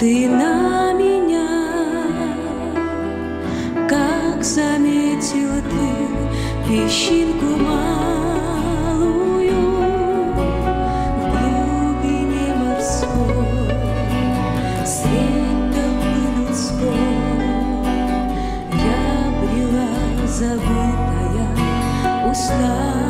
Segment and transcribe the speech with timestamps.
[0.00, 1.46] ты на меня,
[3.86, 5.90] как заметил ты
[6.66, 8.80] песчинку малую
[11.18, 13.68] в глубине морской,
[15.74, 17.12] толпы людской.
[18.72, 19.04] Я
[19.38, 19.92] брела
[20.26, 21.48] забытая,
[22.30, 23.09] усталая,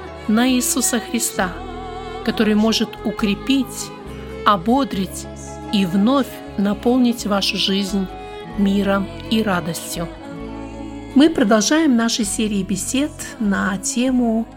[0.31, 1.51] на Иисуса Христа,
[2.25, 3.89] который может укрепить,
[4.45, 5.27] ободрить
[5.73, 8.07] и вновь наполнить вашу жизнь
[8.57, 10.07] миром и радостью.
[11.15, 14.47] Мы продолжаем наши серии бесед на тему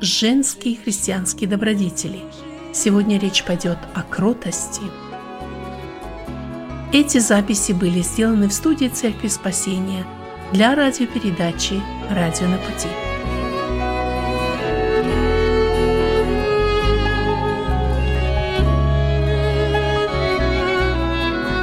[0.00, 2.20] «Женские христианские добродетели».
[2.74, 4.82] Сегодня речь пойдет о кротости.
[6.92, 10.04] Эти записи были сделаны в студии Церкви Спасения
[10.52, 11.80] для радиопередачи
[12.10, 12.88] «Радио на пути».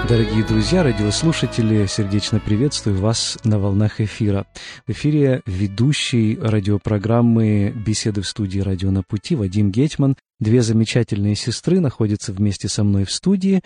[0.10, 4.48] Дорогие друзья, радиослушатели, сердечно приветствую вас на волнах эфира.
[4.88, 10.16] В эфире ведущий радиопрограммы «Беседы в студии «Радио на пути» Вадим Гетман.
[10.40, 13.62] Две замечательные сестры находятся вместе со мной в студии.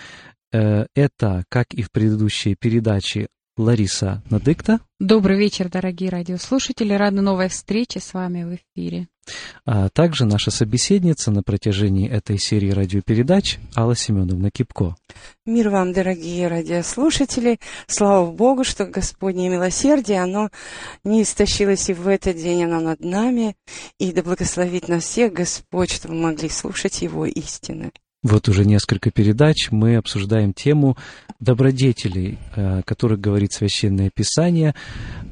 [0.52, 6.92] Э, Это, как и в предыдущей передаче, Лариса Надыкта, Добрый вечер, дорогие радиослушатели.
[6.94, 9.08] Рада новой встрече с вами в эфире.
[9.66, 14.96] А также наша собеседница на протяжении этой серии радиопередач Алла Семеновна Кипко.
[15.46, 17.60] Мир вам, дорогие радиослушатели.
[17.88, 20.50] Слава Богу, что Господнее милосердие, оно
[21.04, 23.56] не истощилось и в этот день, оно над нами.
[24.00, 27.92] И да благословит нас всех Господь, чтобы мы могли слушать Его истины.
[28.24, 30.98] Вот уже несколько передач мы обсуждаем тему
[31.42, 34.76] добродетелей, э, о которых говорит Священное Писание,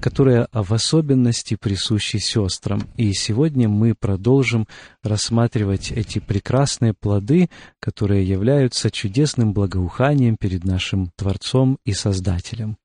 [0.01, 2.81] которые в особенности присущи сестрам.
[2.97, 4.67] И сегодня мы продолжим
[5.03, 7.49] рассматривать эти прекрасные плоды,
[7.79, 12.75] которые являются чудесным благоуханием перед нашим Творцом и Создателем.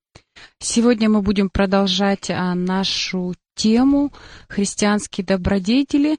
[0.61, 4.13] Сегодня мы будем продолжать а, нашу тему
[4.49, 6.17] «Христианские добродетели».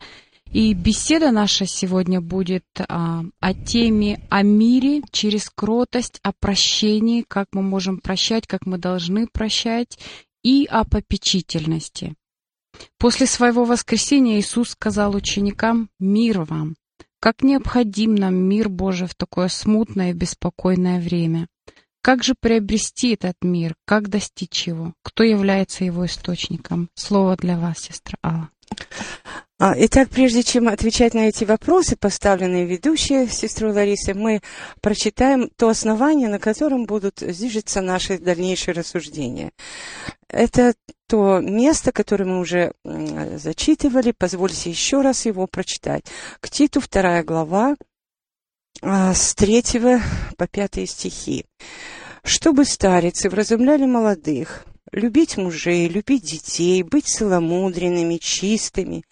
[0.52, 7.48] И беседа наша сегодня будет а, о теме о мире через кротость, о прощении, как
[7.52, 10.00] мы можем прощать, как мы должны прощать,
[10.44, 12.16] и о попечительности.
[12.98, 16.76] После своего воскресения Иисус сказал ученикам «Мир вам!»
[17.20, 21.48] Как необходим нам мир Божий в такое смутное и беспокойное время.
[22.02, 23.76] Как же приобрести этот мир?
[23.86, 24.94] Как достичь его?
[25.02, 26.90] Кто является его источником?
[26.94, 28.50] Слово для вас, сестра Алла.
[29.60, 34.42] А, Итак, прежде чем отвечать на эти вопросы, поставленные ведущей сестрой Ларисой, мы
[34.82, 39.52] прочитаем то основание, на котором будут движется наши дальнейшие рассуждения.
[40.30, 40.76] Это
[41.08, 44.14] то место, которое мы уже зачитывали.
[44.16, 46.06] Позвольте еще раз его прочитать.
[46.40, 47.78] К Титу, вторая глава,
[48.84, 50.00] а, с 3
[50.38, 51.46] по 5 стихи.
[52.24, 59.04] «Чтобы старицы вразумляли молодых, любить мужей, любить детей, быть целомудренными, чистыми,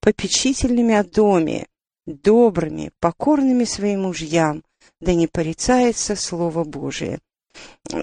[0.00, 1.66] попечительными о доме,
[2.06, 4.62] добрыми, покорными своим мужьям,
[5.00, 7.18] да не порицается Слово Божие».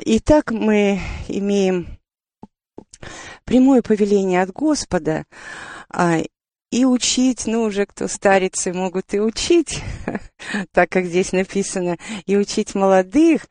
[0.05, 1.99] Итак, мы имеем
[3.45, 5.25] прямое повеление от Господа,
[5.89, 6.19] а,
[6.73, 9.83] и учить, ну, уже кто старицы могут и учить,
[10.71, 13.47] так как здесь написано, и учить молодых,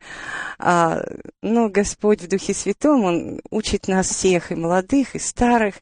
[0.59, 1.01] а,
[1.41, 5.75] но Господь в Духе Святом, Он учит нас всех, и молодых, и старых,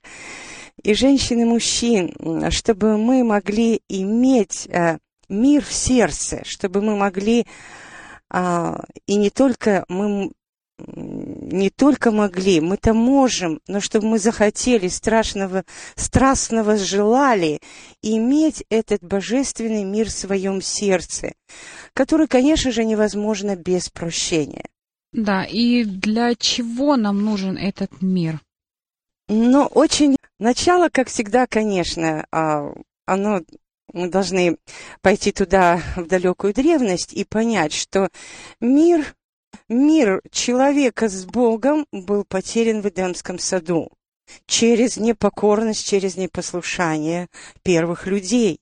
[0.84, 7.48] и женщин, и мужчин, чтобы мы могли иметь а, мир в сердце, чтобы мы могли,
[8.30, 10.32] а, и не только мы
[11.52, 15.64] не только могли, мы-то можем, но чтобы мы захотели, страшного,
[15.96, 17.60] страстного желали
[18.02, 21.34] иметь этот божественный мир в своем сердце,
[21.94, 24.66] который, конечно же, невозможно без прощения.
[25.14, 28.40] Да, и для чего нам нужен этот мир?
[29.28, 32.74] Но очень начало, как всегда, конечно, а,
[33.06, 33.42] оно
[33.94, 34.58] мы должны
[35.02, 38.10] пойти туда, в далекую древность, и понять, что
[38.60, 39.16] мир,
[39.70, 43.92] мир человека с Богом был потерян в Эдемском саду
[44.46, 47.28] через непокорность, через непослушание
[47.64, 48.60] первых людей.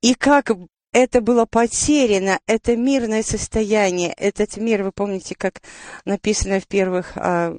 [0.00, 0.50] И как
[0.92, 5.62] это было потеряно, это мирное состояние, этот мир, вы помните, как
[6.04, 7.54] написано в первых а,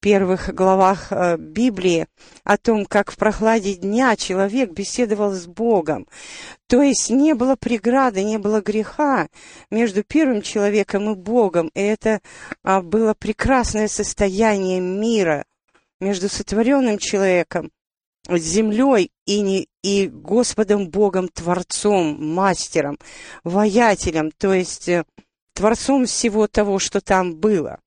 [0.00, 2.06] первых главах э, Библии
[2.44, 6.06] о том, как в прохладе дня человек беседовал с Богом.
[6.66, 9.28] То есть не было преграды, не было греха
[9.70, 11.70] между первым человеком и Богом.
[11.74, 12.20] И это
[12.62, 15.44] а, было прекрасное состояние мира
[16.00, 17.70] между сотворенным человеком,
[18.28, 22.98] землей и, не, и Господом Богом, Творцом, Мастером,
[23.44, 25.04] Воятелем, то есть э,
[25.54, 27.80] Творцом всего того, что там было.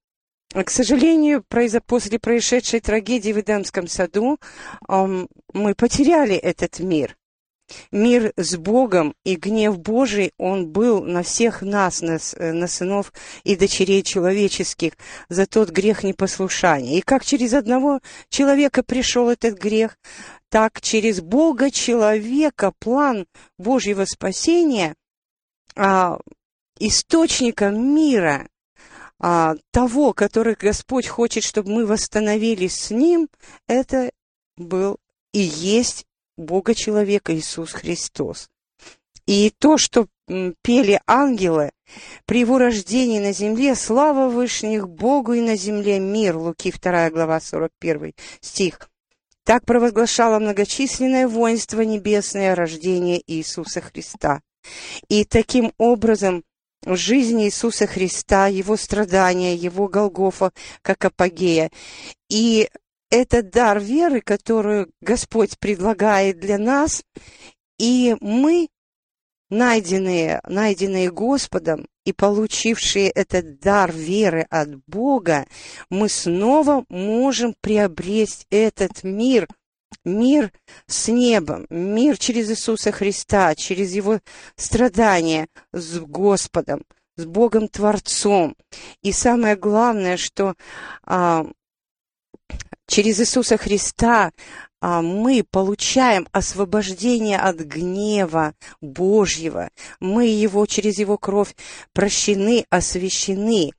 [0.53, 1.45] К сожалению,
[1.85, 4.37] после происшедшей трагедии в Эдемском саду
[4.87, 7.17] мы потеряли этот мир.
[7.91, 13.13] Мир с Богом и гнев Божий, он был на всех нас, на, э, на сынов
[13.45, 14.93] и дочерей человеческих,
[15.29, 16.97] за тот грех непослушания.
[16.97, 19.97] И как через одного человека пришел этот грех,
[20.49, 23.25] так через Бога человека план
[23.57, 24.95] Божьего спасения,
[25.77, 26.19] а,
[26.77, 28.49] источником мира,
[29.23, 33.29] а, того, который Господь хочет, чтобы мы восстановились с Ним,
[33.67, 34.11] это
[34.57, 34.97] был
[35.31, 36.05] и есть
[36.37, 38.49] Бога человека Иисус Христос.
[39.27, 40.07] И то, что
[40.63, 41.71] пели ангелы
[42.25, 47.39] при его рождении на земле, слава Вышних Богу и на земле мир, Луки 2 глава
[47.39, 48.89] 41 стих.
[49.43, 54.41] Так провозглашало многочисленное воинство небесное рождение Иисуса Христа.
[55.09, 56.43] И таким образом
[56.85, 60.51] жизни Иисуса Христа, Его страдания, Его Голгофа
[60.81, 61.71] как апогея.
[62.29, 62.69] И
[63.09, 67.03] это дар веры, которую Господь предлагает для нас,
[67.77, 68.69] и мы,
[69.49, 75.45] найденные, найденные Господом и получившие этот дар веры от Бога,
[75.89, 79.47] мы снова можем приобрести этот мир–
[80.03, 80.51] мир
[80.87, 84.19] с небом, мир через Иисуса Христа, через Его
[84.55, 86.83] страдания с Господом,
[87.17, 88.55] с Богом Творцом.
[89.01, 90.55] И самое главное, что
[91.03, 91.45] а,
[92.87, 94.31] через Иисуса Христа
[94.81, 99.69] мы получаем освобождение от гнева Божьего.
[99.99, 101.55] Мы его через его кровь
[101.93, 103.71] прощены, освящены.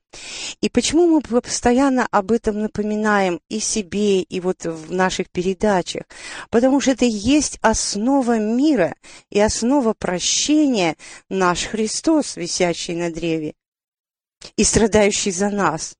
[0.61, 6.03] И почему мы постоянно об этом напоминаем и себе, и вот в наших передачах?
[6.49, 8.95] Потому что это и есть основа мира
[9.29, 10.95] и основа прощения
[11.29, 13.55] наш Христос, висящий на древе
[14.55, 15.95] и страдающий за нас.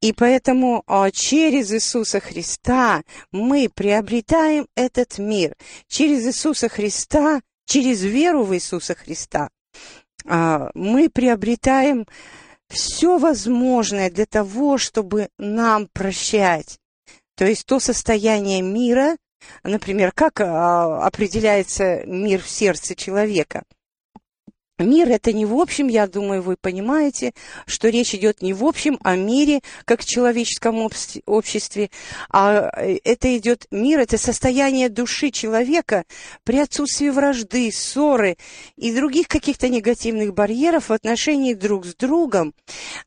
[0.00, 5.54] И поэтому а, через Иисуса Христа мы приобретаем этот мир.
[5.88, 9.50] Через Иисуса Христа, через веру в Иисуса Христа
[10.26, 12.06] а, мы приобретаем
[12.68, 16.78] все возможное для того, чтобы нам прощать.
[17.36, 19.16] То есть то состояние мира,
[19.62, 23.62] например, как а, определяется мир в сердце человека–
[24.82, 27.32] Мир это не в общем, я думаю, вы понимаете,
[27.66, 30.88] что речь идет не в общем о мире, как человеческом
[31.26, 31.90] обществе,
[32.30, 36.04] а э, это идет мир, это состояние души человека
[36.44, 38.36] при отсутствии вражды, ссоры
[38.76, 42.54] и других каких-то негативных барьеров в отношении друг с другом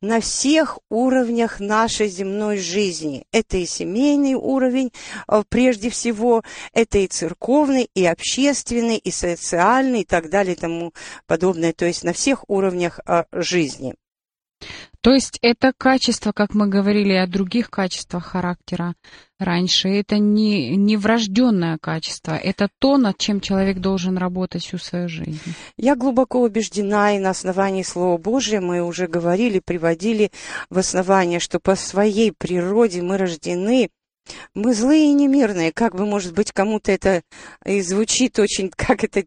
[0.01, 3.25] на всех уровнях нашей земной жизни.
[3.31, 4.91] Это и семейный уровень,
[5.27, 10.93] э, прежде всего, это и церковный, и общественный, и социальный, и так далее, и тому
[11.27, 13.95] подобное подобное, то есть на всех уровнях а, жизни.
[15.01, 18.95] То есть это качество, как мы говорили о других качествах характера
[19.37, 25.07] раньше, это не, не врожденное качество, это то, над чем человек должен работать всю свою
[25.07, 25.39] жизнь.
[25.77, 30.31] Я глубоко убеждена, и на основании Слова Божия мы уже говорили, приводили
[30.71, 33.89] в основание, что по своей природе мы рождены
[34.53, 35.71] мы злые и немирные.
[35.71, 37.21] Как бы, может быть, кому-то это
[37.65, 39.23] и звучит очень, как это,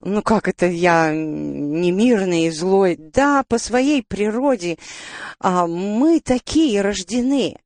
[0.00, 2.96] ну как это я немирный и злой.
[2.98, 4.78] Да, по своей природе
[5.40, 7.56] а, мы такие рождены.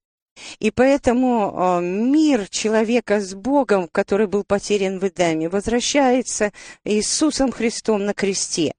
[0.61, 6.53] И поэтому а, мир человека с Богом, который был потерян в Эдеме, возвращается
[6.85, 8.73] Иисусом Христом на кресте.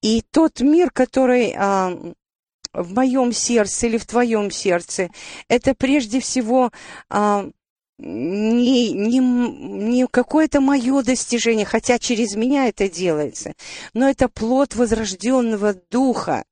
[0.00, 1.92] И тот мир, который а,
[2.72, 5.10] в моем сердце или в твоем сердце,
[5.48, 6.70] это прежде всего
[7.08, 7.48] а,
[7.98, 13.54] не, не, не какое-то мое достижение, хотя через меня это делается,
[13.94, 16.44] но это плод возрожденного духа,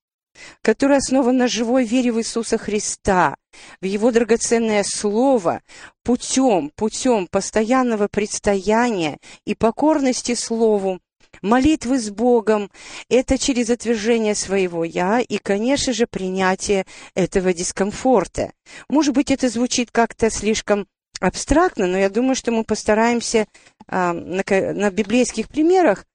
[0.62, 3.36] который основан на живой вере в Иисуса Христа,
[3.80, 5.62] в Его драгоценное Слово,
[6.04, 11.00] путем, путем постоянного предстояния и покорности Слову,
[11.42, 12.70] молитвы с Богом,
[13.08, 18.52] это через отвержение своего «я» и, конечно же, принятие этого дискомфорта.
[18.88, 20.86] Может быть, это звучит как-то слишком
[21.20, 23.46] абстрактно, но я думаю, что мы постараемся
[23.86, 26.06] а, на, на библейских примерах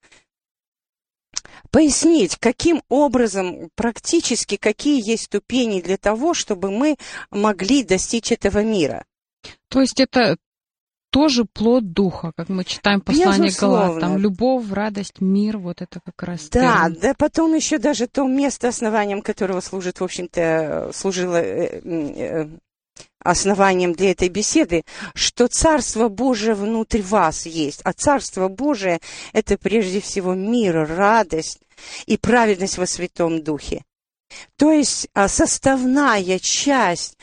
[1.71, 6.95] пояснить, каким образом, практически, какие есть ступени для того, чтобы мы
[7.31, 9.05] могли достичь этого мира.
[9.69, 10.37] То есть это
[11.15, 14.01] тоже плод духа, как мы читаем послание Галат.
[14.01, 16.49] Там любовь, радость, мир, вот это как раз.
[16.49, 16.99] Да, термин.
[16.99, 22.49] да потом еще даже то место, основанием которого служит, в общем-то, служило э, э,
[23.19, 27.79] основанием для этой беседы, что Царство Божие внутри вас есть.
[27.85, 28.99] А Царство Божие–
[29.31, 31.61] это прежде всего мир, радость
[32.07, 33.85] и праведность во Святом Духе.
[34.57, 37.17] То есть а, составная часть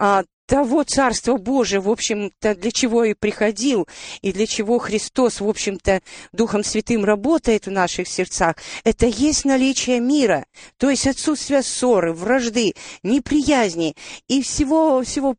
[0.00, 3.86] а, того Царства Божия, в общем-то, для чего и приходил,
[4.22, 6.00] и для чего Христос, в общем-то,
[6.32, 10.46] Духом Святым работает в наших сердцах, это есть наличие мира,
[10.78, 13.94] то есть отсутствие ссоры, вражды, неприязни
[14.28, 15.36] и всего, всего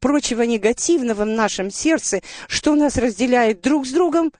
[0.00, 4.32] прочего негативного в нашем сердце, что нас разделяет друг с другом,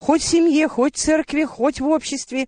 [0.00, 2.46] хоть в семье, хоть в церкви, хоть в обществе,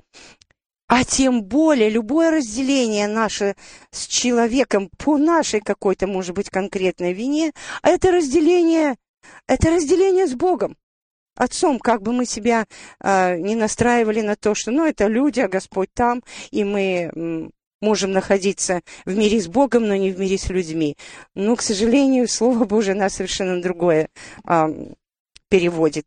[0.88, 3.57] а тем более любое разделение наше
[3.90, 7.52] с человеком по нашей какой-то, может быть, конкретной вине,
[7.83, 8.97] а это разделение,
[9.47, 10.76] это разделение с Богом.
[11.35, 12.66] Отцом, как бы мы себя
[13.00, 17.50] э, не настраивали на то, что, ну, это люди, а Господь там, и мы
[17.83, 20.97] можем находиться в мире с Богом, но не в мире с людьми.
[21.35, 24.09] Но, к сожалению, Слово Божие нас совершенно другое
[24.49, 24.66] э,
[25.50, 26.07] переводит.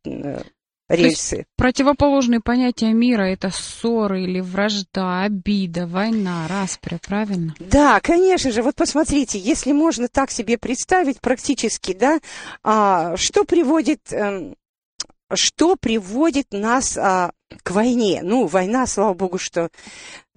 [0.89, 1.45] Рельсы.
[1.55, 7.53] противоположные понятия мира– это ссоры или вражда, обида, война, распря, правильно?
[7.59, 8.63] Да, конечно же.
[8.63, 12.19] Вот посмотрите, если можно так себе представить практически, да,
[12.63, 14.11] а, что приводит...
[14.11, 14.51] А,
[15.35, 18.21] что приводит нас а, к войне?
[18.23, 19.69] Ну, война, слава богу, что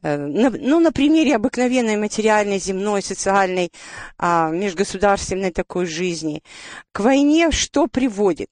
[0.03, 3.73] э, ну, на примере обыкновенной материальной, земной, социальной,
[4.19, 6.43] а, межгосударственной такой жизни.
[6.93, 8.51] К войне что приводит?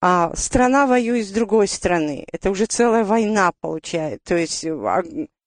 [0.00, 2.24] А страна воюет с другой страны.
[2.32, 4.22] Это уже целая война получает.
[4.24, 5.02] То есть а,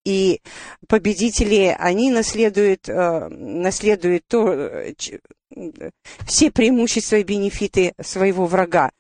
[0.06, 0.42] и
[0.88, 4.94] победители, они наследуют, э, наследуют то, э,
[6.26, 8.92] все преимущества и бенефиты своего врага.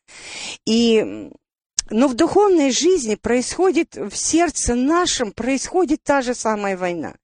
[0.65, 1.31] И
[1.89, 7.15] но в духовной жизни происходит, в сердце нашем происходит та же самая война.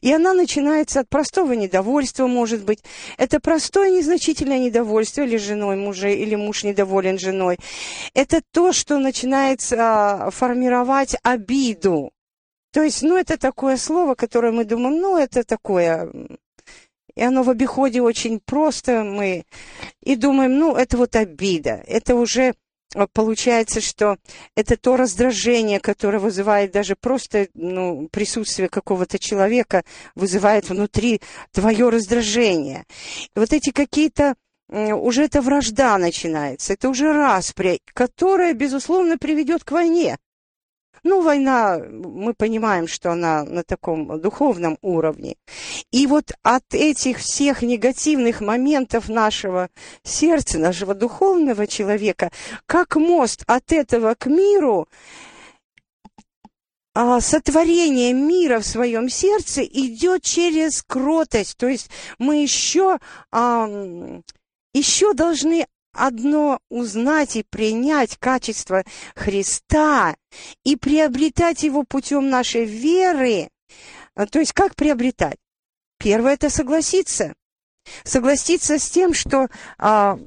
[0.00, 2.80] И она начинается от простого недовольства, может быть.
[3.18, 7.58] Это простое незначительное недовольство или женой мужа, или муж недоволен женой.
[8.14, 12.12] Это то, что начинает а, формировать обиду.
[12.72, 16.10] То есть, ну, это такое слово, которое мы думаем, ну, это такое
[17.16, 19.44] и оно в обиходе очень просто, мы
[20.02, 22.54] и думаем, ну, это вот обида, это уже
[23.12, 24.16] получается, что
[24.56, 31.20] это то раздражение, которое вызывает даже просто ну, присутствие какого-то человека, вызывает внутри
[31.52, 32.84] твое раздражение.
[33.34, 34.34] И вот эти какие-то
[34.68, 40.16] уже эта вражда начинается, это уже распря, которая, безусловно, приведет к войне.
[41.02, 45.36] Ну, война, мы понимаем, что она на таком духовном уровне.
[45.90, 49.70] И вот от этих всех негативных моментов нашего
[50.02, 52.30] сердца, нашего духовного человека,
[52.66, 54.88] как мост от этого к миру,
[56.92, 61.56] а, сотворение мира в своем сердце идет через кротость.
[61.56, 61.88] То есть
[62.18, 62.98] мы еще,
[64.74, 70.16] еще должны одно узнать и принять качество Христа
[70.64, 73.48] и приобретать его путем нашей веры.
[74.14, 75.38] А, то есть как приобретать?
[75.98, 77.34] Первое– это согласиться.
[78.04, 80.18] Согласиться с тем, что а,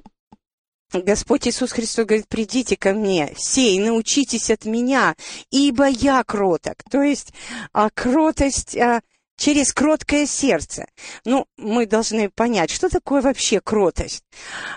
[0.91, 5.15] Господь Иисус Христос говорит, придите ко мне, сей, научитесь от меня,
[5.50, 6.75] ибо я кроток.
[6.89, 7.34] То есть
[7.72, 9.01] а, кротость а,
[9.38, 10.86] через кроткое сердце.
[11.25, 14.24] Ну, мы должны понять, что такое вообще кротость.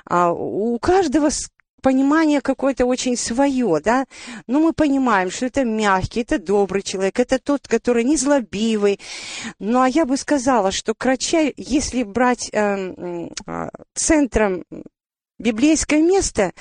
[0.04, 1.30] А, у каждого
[1.82, 4.06] понимание какое-то очень свое, да,
[4.48, 8.98] но мы понимаем, что это мягкий, это добрый человек, это тот, который не злобивый.
[9.60, 14.64] Ну, а я бы сказала, что кратчай, если брать э, э, центром
[15.38, 16.52] библейское место,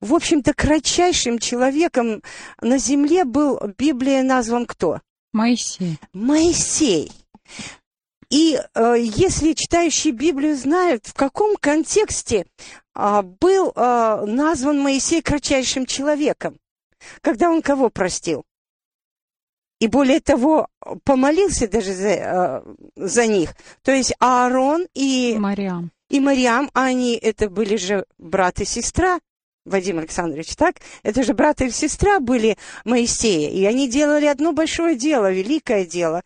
[0.00, 2.22] в общем-то, кратчайшим человеком
[2.60, 5.00] на земле был Библия назван кто?
[5.32, 5.98] Моисей.
[6.12, 7.12] Моисей.
[8.30, 12.46] И э, если читающие Библию знают, в каком контексте
[12.94, 16.58] э, был э, назван Моисей кратчайшим человеком,
[17.20, 18.44] когда он кого простил?
[19.80, 20.68] И более того,
[21.04, 22.62] помолился даже за, э,
[22.96, 23.54] за них.
[23.82, 25.90] То есть Аарон и Мариам.
[26.08, 29.18] и Мариам, они это были же брат и сестра,
[29.64, 30.76] Вадим Александрович, так?
[31.02, 36.22] Это же брат и сестра были Моисея, и они делали одно большое дело, великое дело.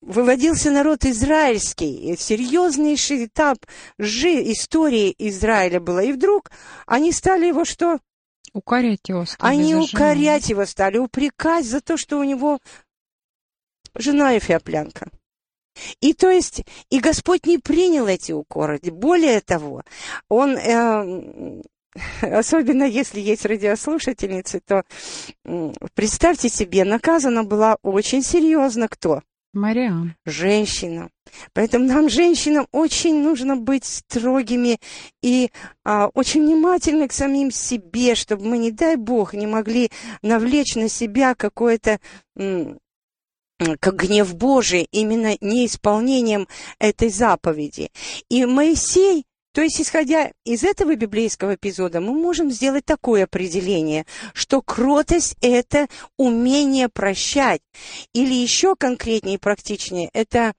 [0.00, 3.58] Выводился народ израильский, серьезнейший этап
[3.98, 6.00] жи- истории Израиля было.
[6.00, 6.50] И вдруг
[6.86, 8.00] они стали его что?
[8.52, 9.24] Укорять его.
[9.24, 12.60] сказали, Они укорять его стали, упрекать за то, что у него
[13.94, 15.10] жена эфиоплянка.
[16.00, 18.78] И то есть, и Господь не принял эти укоры.
[18.82, 19.82] Более того,
[20.28, 21.62] Он, э,
[22.22, 24.84] особенно если есть радиослушательницы, то
[25.94, 29.22] представьте себе, наказана была очень серьезно кто?
[29.54, 30.16] Мариам.
[30.26, 31.10] женщина.
[31.52, 34.78] Поэтому нам, женщинам, очень нужно быть строгими
[35.22, 35.50] и
[35.84, 39.90] а, очень внимательны к самим себе, чтобы мы, не дай Бог, не могли
[40.22, 42.00] навлечь на себя какое-то
[43.80, 46.48] как гнев Божий именно неисполнением
[46.80, 47.90] этой заповеди.
[48.28, 49.24] И Моисей,
[49.54, 55.86] то есть, исходя из этого библейского эпизода, мы можем сделать такое определение, что кротость– это
[56.16, 57.60] умение прощать.
[58.12, 60.54] Или еще конкретнее и практичнее– это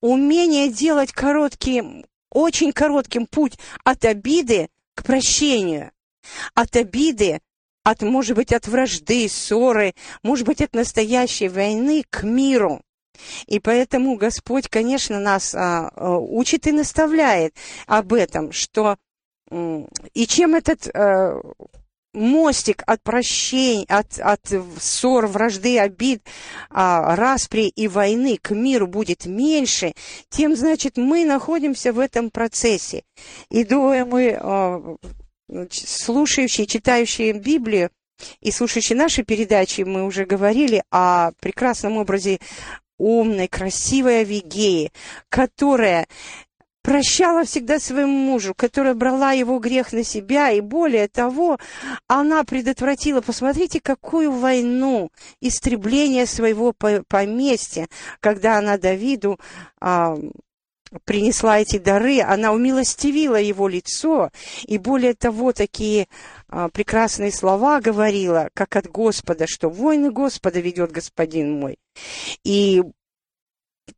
[0.00, 5.92] умение делать короткий, очень коротким путь от обиды к прощению.
[6.54, 7.40] От обиды
[7.84, 12.80] от, может быть, от вражды, ссоры, может быть, от настоящей войны к миру.
[13.46, 17.54] И поэтому Господь, конечно, нас а, а, учит и наставляет
[17.86, 18.96] об этом, что
[19.50, 21.40] и чем этот а,
[22.12, 24.40] мостик от прощения, от, от
[24.78, 26.22] ссор, вражды, обид,
[26.70, 29.92] а, распри и войны к миру будет меньше,
[30.28, 33.04] тем, значит, мы находимся в этом процессе.
[33.50, 34.96] И думаю, мы а,
[35.70, 37.90] слушающие, читающие Библию
[38.40, 42.38] и слушающие наши передачи, мы уже говорили о прекрасном образе
[42.98, 44.92] умной, красивой Авигеи,
[45.28, 46.06] которая
[46.82, 51.58] прощала всегда своему мужу, которая брала его грех на себя, и более того,
[52.06, 57.88] она предотвратила, посмотрите, какую войну, истребление своего поместья,
[58.20, 59.38] когда она Давиду
[59.80, 60.16] а,
[61.04, 64.30] принесла эти дары, она умилостивила его лицо,
[64.66, 66.08] и более того, такие
[66.72, 71.78] прекрасные слова говорила, как от Господа, что войны Господа ведет господин мой.
[72.44, 72.82] И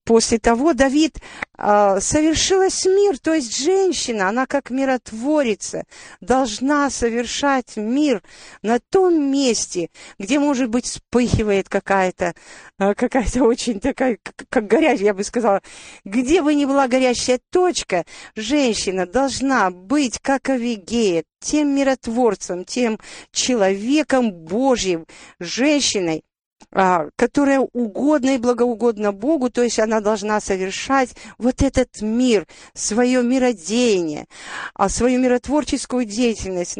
[0.05, 1.18] после того Давид
[1.59, 5.85] э, совершилась мир, то есть женщина, она как миротворица,
[6.20, 8.22] должна совершать мир
[8.62, 12.35] на том месте, где, может быть, вспыхивает какая-то,
[12.79, 15.62] э, какая-то очень такая, как, как горячая, я бы сказала,
[16.05, 22.98] где бы ни была горящая точка, женщина должна быть как Авигея, тем миротворцем, тем
[23.33, 25.07] человеком Божьим,
[25.38, 26.30] женщиной, а,
[26.72, 34.26] которая угодна и благоугодна Богу, то есть она должна совершать вот этот мир, свое миродеяние,
[34.74, 36.78] а свою миротворческую деятельность,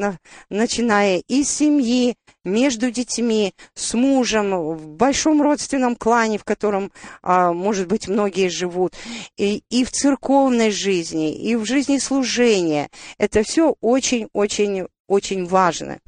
[0.49, 6.91] начиная из семьи, между детьми, с мужем, в большом родственном клане, в котором,
[7.23, 8.95] а, может быть, многие живут,
[9.37, 12.89] и, и в церковной жизни, и в жизни служения.
[13.19, 15.99] Это все очень-очень-очень важно.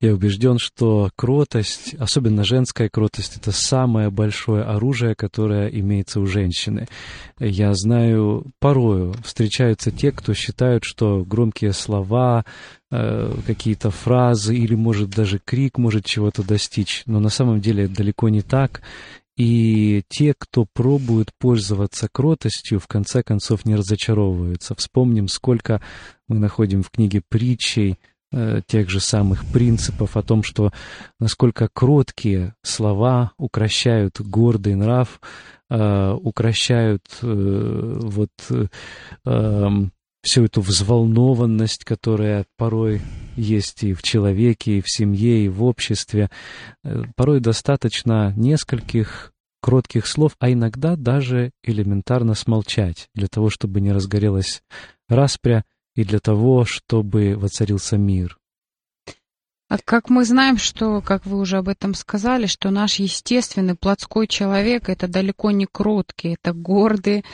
[0.00, 6.86] Я убежден, что кротость, особенно женская кротость, это самое большое оружие, которое имеется у женщины.
[7.38, 12.44] Я знаю, порою встречаются те, кто считают, что громкие слова,
[12.90, 17.02] э, какие-то фразы или, может, даже крик может чего-то достичь.
[17.06, 18.82] Но на самом деле это далеко не так.
[19.36, 24.74] И те, кто пробует пользоваться кротостью, в конце концов не разочаровываются.
[24.74, 25.82] Вспомним, сколько
[26.26, 27.98] мы находим в книге притчей,
[28.66, 30.72] тех же самых принципов о том, что
[31.20, 35.20] насколько кроткие слова укращают гордый нрав,
[35.70, 38.30] э, укращают э, вот
[39.24, 43.00] эм, всю эту взволнованность, которая порой
[43.36, 46.30] есть и в человеке, и в семье, и в обществе.
[47.14, 54.62] Порой достаточно нескольких кротких слов, а иногда даже элементарно смолчать, для того, чтобы не разгорелась
[55.08, 55.64] распря,
[55.96, 58.38] и для того, чтобы воцарился мир.
[59.68, 64.28] А как мы знаем, что, как вы уже об этом сказали, что наш естественный плотской
[64.28, 67.24] человек это далеко не кроткий, это гордый,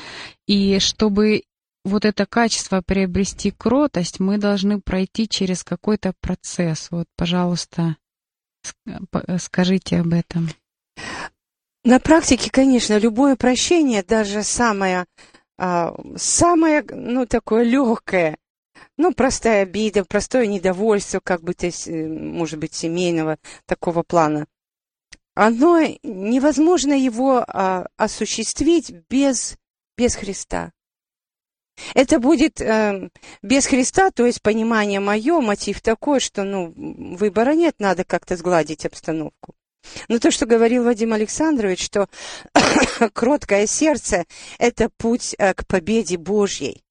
[0.46, 1.42] и чтобы
[1.84, 6.88] вот это качество приобрести кротость, мы должны пройти через какой-то процесс.
[6.90, 7.96] Вот, пожалуйста,
[9.38, 10.48] скажите об этом.
[11.84, 15.04] На практике, конечно, любое прощение, даже самое,
[15.58, 18.38] а, самое, ну, такое легкое,
[19.02, 23.36] ну, простая обида, простое недовольство, как бы то, может быть, семейного
[23.66, 24.46] такого плана,
[25.34, 29.56] оно невозможно его а, осуществить без,
[29.98, 30.70] без Христа.
[31.94, 33.08] Это будет э,
[33.42, 38.86] без Христа, то есть понимание мое, мотив такой, что ну, выбора нет, надо как-то сгладить
[38.86, 39.56] обстановку.
[40.06, 42.08] Но то, что говорил Вадим Александрович, что
[43.14, 44.26] кроткое сердце–
[44.58, 46.84] это путь э, к победе Божьей.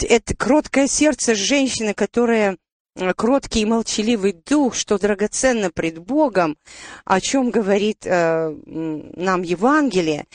[0.00, 2.56] Это кроткое сердце женщины, которая
[2.96, 6.56] Э, кроткий и молчаливый дух, что драгоценно пред Богом,
[7.04, 10.26] о чем говорит э, нам Евангелие,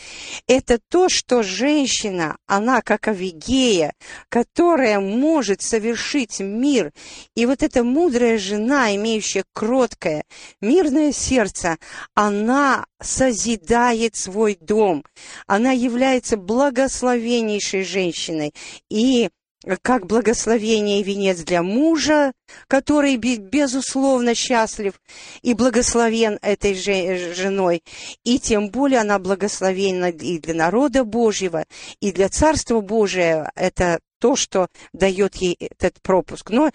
[0.45, 3.93] это то, что женщина, она как Авигея,
[4.28, 6.91] которая может совершить мир,
[7.34, 10.26] и вот эта мудрая жена, имеющая кроткое,
[10.60, 11.78] мирное сердце,
[12.13, 15.06] она созидает свой дом,
[15.48, 18.54] она является благословеннейшей женщиной,
[18.89, 19.30] и
[19.77, 22.34] как благословение и венец для мужа,
[22.67, 24.99] который, безусловно, счастлив
[25.41, 27.84] и благословен этой женой,
[28.23, 31.65] и тем более она благословенна и для народа Божьего,
[31.99, 33.51] и для Царства Божия.
[33.55, 36.49] Это то, что дает ей этот пропуск.
[36.49, 36.71] Но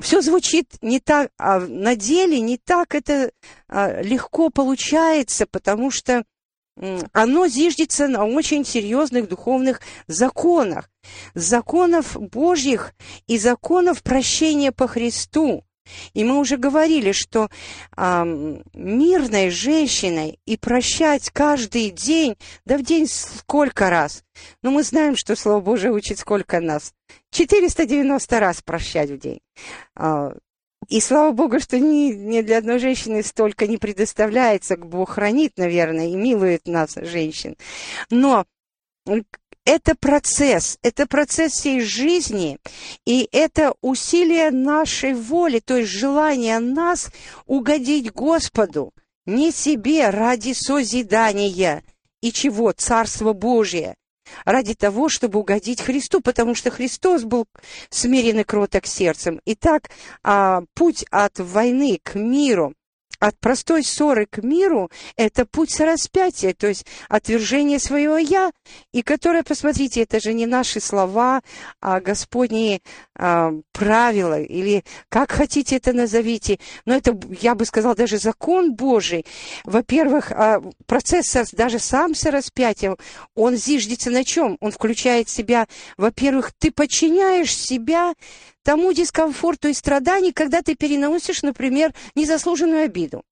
[0.00, 3.30] все звучит не так, а на деле не так это
[3.68, 6.24] а, легко получается, потому что
[7.12, 10.90] оно зиждется на очень серьезных духовных законах.
[11.34, 12.94] Законов Божьих
[13.26, 15.64] и законов прощения по Христу.
[16.14, 17.50] И мы уже говорили, что
[17.96, 18.24] э,
[18.72, 24.24] мирной женщиной и прощать каждый день, да в день сколько раз?
[24.62, 26.94] Но мы знаем, что Слово Божие учит сколько нас.
[27.32, 29.40] 490 раз прощать в день.
[29.94, 30.32] А,
[30.88, 34.76] и слава Богу, что ни, ни для одной женщины столько не предоставляется.
[34.76, 37.56] Бог хранит, наверное, и милует нас, женщин.
[38.10, 38.44] Но
[39.64, 42.58] это процесс, это процесс всей жизни,
[43.06, 47.10] и это усилие нашей воли, то есть желание нас
[47.46, 48.92] угодить Господу,
[49.26, 51.82] не себе ради созидания
[52.20, 52.72] и чего?
[52.72, 53.96] Царство Божие
[54.44, 57.46] ради того, чтобы угодить Христу, потому что Христос был
[57.90, 59.40] смирен и кроток сердцем.
[59.44, 59.90] Итак,
[60.22, 62.74] а, путь от войны к миру
[63.24, 68.52] от простой ссоры к миру– это путь распятия, то есть отвержение своего «я»,
[68.92, 71.42] и которое, посмотрите, это же не наши слова,
[71.80, 72.80] а Господние
[73.16, 79.24] а, правила, или как хотите это назовите, но это, я бы сказала, даже закон Божий.
[79.64, 82.98] Во-первых, а, процесс даже сам с распятием,
[83.34, 84.58] он зиждется на чем?
[84.60, 88.12] Он включает в себя, во-первых, ты подчиняешь себя
[88.64, 93.22] тому дискомфорту и страданию, когда ты переносишь, например, незаслуженную обиду.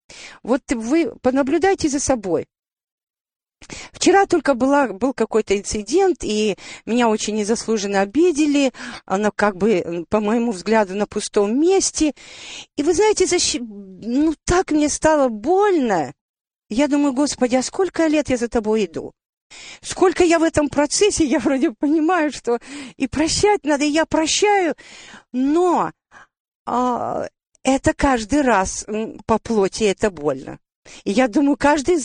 [0.43, 2.47] Вот вы понаблюдайте за собой.
[3.93, 8.73] Вчера только была, был какой-то инцидент, и меня очень незаслуженно обидели,
[9.07, 12.13] она как бы, по моему взгляду, на пустом месте.
[12.77, 13.57] И вы знаете, защ...
[13.61, 16.13] ну так мне стало больно.
[16.69, 19.13] Я думаю, Господи, а сколько лет я за тобой иду?
[19.81, 22.59] Сколько я в этом процессе, я вроде понимаю, что
[22.97, 24.75] и прощать надо, и я прощаю,
[25.33, 25.93] но
[26.67, 27.27] а,
[27.63, 28.87] это каждый раз
[29.27, 30.59] по плоти это больно.
[31.05, 31.99] И я думаю, каждый,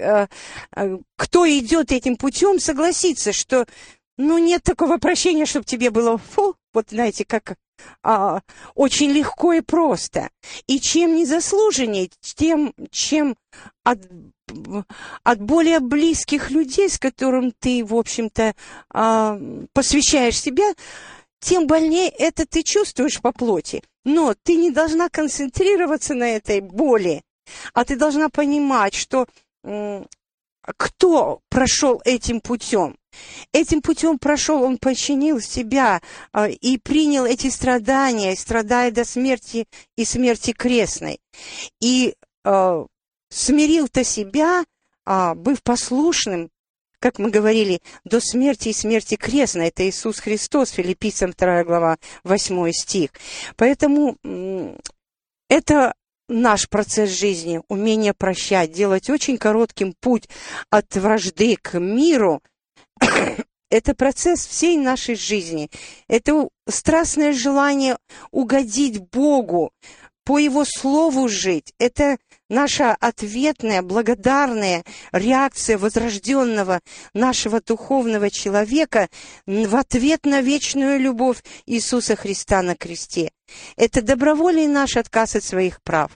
[0.00, 0.28] а,
[0.74, 3.66] а, кто идет этим путем, согласится, что
[4.16, 7.56] ну нет такого прощения, чтобы тебе было фу, вот знаете, как
[8.02, 8.40] а,
[8.74, 10.30] очень легко и просто.
[10.66, 13.36] И чем незаслуженнее, тем, чем
[13.84, 13.98] от,
[15.22, 18.54] от более близких людей, с которым ты, в общем-то,
[18.90, 19.38] а,
[19.72, 20.72] посвящаешь себя,
[21.40, 23.82] тем больнее это ты чувствуешь по плоти.
[24.04, 27.22] Но ты не должна концентрироваться на этой боли,
[27.74, 29.26] а ты должна понимать, что
[30.62, 32.96] кто прошел этим путем.
[33.52, 40.04] Этим путем прошел, он подчинил себя э, и принял эти страдания, страдая до смерти и
[40.04, 41.20] смерти крестной.
[41.80, 42.86] И э,
[43.28, 44.64] смирил-то себя,
[45.06, 46.50] э, быв послушным,
[46.98, 49.68] как мы говорили, до смерти и смерти крестной.
[49.68, 53.10] Это Иисус Христос, филиппийцам 2 глава, 8 стих.
[53.56, 54.16] Поэтому
[55.48, 55.94] это
[56.28, 60.28] наш процесс жизни, умение прощать, делать очень коротким путь
[60.70, 62.42] от вражды к миру,
[63.70, 65.70] это процесс всей нашей жизни.
[66.08, 67.98] Это страстное желание
[68.30, 69.72] угодить Богу,
[70.24, 71.72] по Его Слову жить.
[71.78, 76.80] Это наша ответная, благодарная реакция возрожденного
[77.14, 79.08] нашего духовного человека
[79.46, 83.30] в ответ на вечную любовь Иисуса Христа на кресте.
[83.76, 86.10] Это добровольный наш отказ от своих прав.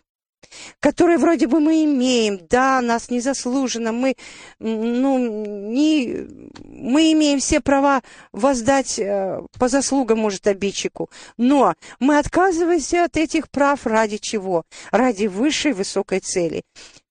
[0.81, 4.16] Которые вроде бы мы имеем, да, нас незаслуженно, мы,
[4.59, 5.18] ну,
[5.70, 6.26] не,
[6.64, 13.50] мы имеем все права воздать э, по заслугам, может, обидчику, но мы отказываемся от этих
[13.50, 14.64] прав ради чего?
[14.90, 16.62] Ради высшей высокой цели.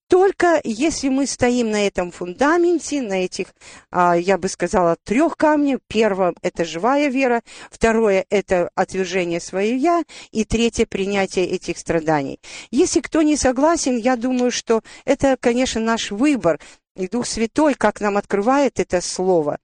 [0.10, 3.54] Только если мы стоим на этом фундаменте, на этих,
[3.92, 5.82] а, я бы сказала, трех камнях.
[5.88, 12.40] Первое– это живая вера, второе– это отвержение свое «я», и третье– принятие этих страданий.
[12.72, 16.60] Если кто не согласен, я думаю, что это, конечно, наш выбор,
[16.96, 19.60] и Дух Святой, как нам открывает это слово.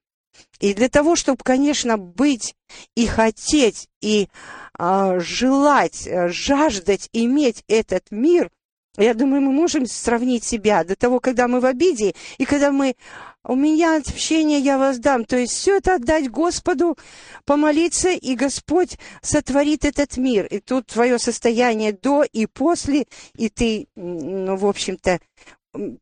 [0.60, 2.54] И для того, чтобы, конечно, быть
[2.94, 4.28] и хотеть, и
[4.78, 8.50] а, желать, э, жаждать иметь этот мир,
[9.02, 12.96] я думаю, мы можем сравнить себя до того, когда мы в обиде, и когда мы
[13.44, 15.24] «у меня отпущение я вас дам».
[15.24, 16.96] То есть все это отдать Господу,
[17.44, 20.46] помолиться, и Господь сотворит этот мир.
[20.46, 23.06] И тут твое состояние до и после,
[23.36, 25.20] и ты, ну, в общем-то,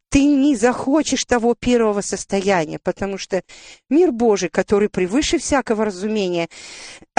[0.09, 3.42] ты не захочешь того первого состояния, потому что
[3.90, 6.48] мир Божий, который превыше всякого разумения,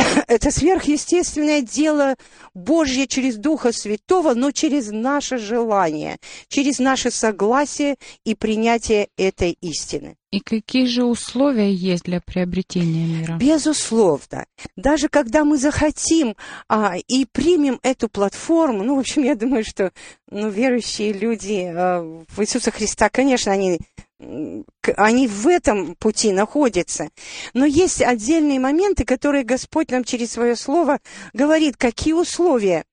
[0.28, 2.16] это сверхъестественное дело
[2.54, 10.16] Божье через Духа Святого, но через наше желание, через наше согласие и принятие этой истины.
[10.32, 13.38] И какие же условия есть для приобретения мира?
[13.38, 14.46] Безусловно.
[14.76, 16.36] Даже когда мы захотим
[16.68, 19.94] а, и примем эту платформу, ну, в общем, я думаю, что
[20.30, 23.80] ну, верующие люди а, в Иисуса Христа, конечно, они
[24.20, 27.10] они в этом пути находятся.
[27.54, 31.00] Но есть отдельные моменты, которые Господь нам через свое слово
[31.34, 32.86] говорит, какие условия.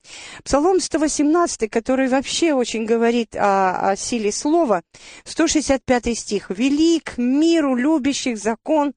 [0.44, 4.82] Псалом 118, который вообще очень говорит о, о силе слова,
[5.24, 6.50] 165 стих.
[6.50, 8.92] «Велик миру любящих закон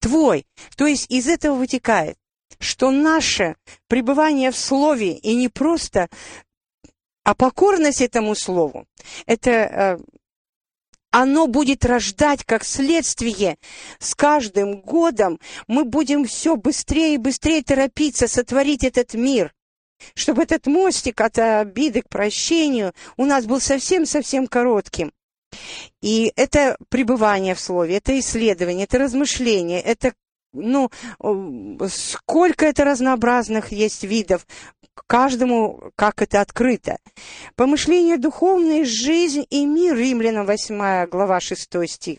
[0.00, 0.46] твой».
[0.76, 2.16] То есть из этого вытекает,
[2.58, 3.56] что наше
[3.88, 6.08] пребывание в слове и не просто
[7.24, 8.86] а покорность этому слову,
[9.24, 9.98] это э,
[11.14, 13.56] оно будет рождать как следствие.
[14.00, 19.54] С каждым годом мы будем все быстрее и быстрее торопиться сотворить этот мир,
[20.16, 25.12] чтобы этот мостик от обиды к прощению у нас был совсем-совсем коротким.
[26.02, 30.14] И это пребывание в слове, это исследование, это размышление, это
[30.52, 30.90] ну,
[31.88, 34.46] сколько это разнообразных есть видов,
[35.06, 36.98] каждому как это открыто.
[37.56, 42.18] Помышление духовное, жизнь и мир, Римлянам 8 глава 6 стих.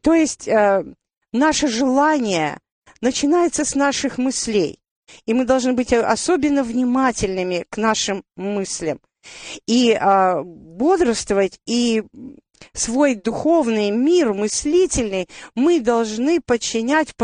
[0.00, 0.84] То есть э,
[1.32, 2.58] наше желание
[3.00, 4.78] начинается с наших мыслей,
[5.24, 9.00] и мы должны быть особенно внимательными к нашим мыслям
[9.66, 12.04] и э, бодрствовать и
[12.72, 17.16] свой духовный мир мыслительный мы должны подчинять в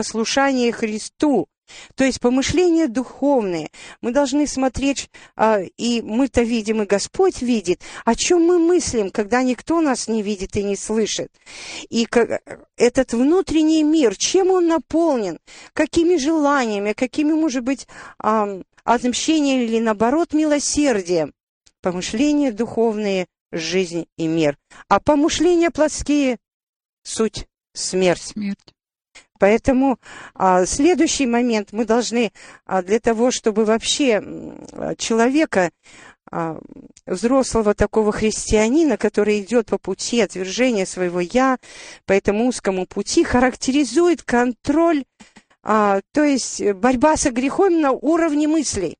[0.73, 1.47] Христу.
[1.95, 3.71] То есть помышления духовные.
[4.01, 9.43] Мы должны смотреть, а, и мы-то видим, и Господь видит, о чем мы мыслим, когда
[9.43, 11.33] никто нас не видит и не слышит.
[11.89, 12.09] И
[12.77, 15.39] этот внутренний мир, чем он наполнен,
[15.73, 17.87] какими желаниями, какими, может быть,
[18.85, 21.33] отмщением или, наоборот, милосердием.
[21.81, 24.57] Помышления духовные жизнь и мир.
[24.89, 26.39] А помышления плотские—
[27.03, 28.23] суть смерть.
[28.23, 28.75] Смерть.
[29.43, 29.99] Поэтому
[30.37, 32.31] а, следующий момент мы должны
[32.65, 34.23] а, для того, чтобы вообще
[34.99, 35.73] человека,
[36.31, 36.61] а,
[37.07, 41.59] взрослого такого христианина, который идет по пути отвержения своего «я»,
[42.07, 45.03] по этому узкому пути, характеризует контроль,
[45.65, 48.97] а, то есть борьба со грехом на уровне мыслей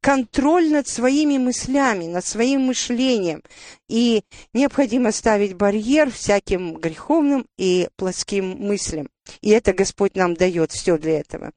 [0.00, 3.42] контроль над своими мыслями, над своим мышлением.
[3.88, 9.08] И необходимо ставить барьер всяким греховным и плоским мыслям.
[9.40, 11.52] И это Господь нам дает все для этого.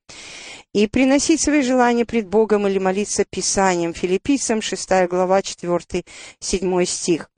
[0.74, 3.94] И приносить свои желания пред Богом или молиться Писанием.
[3.94, 7.30] Филиппийцам 6 глава 4-7 стих.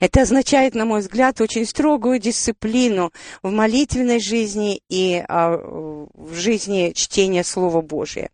[0.00, 6.92] Это означает, на мой взгляд, очень строгую дисциплину в молитвенной жизни и а, в жизни
[6.94, 8.30] чтения Слова Божия.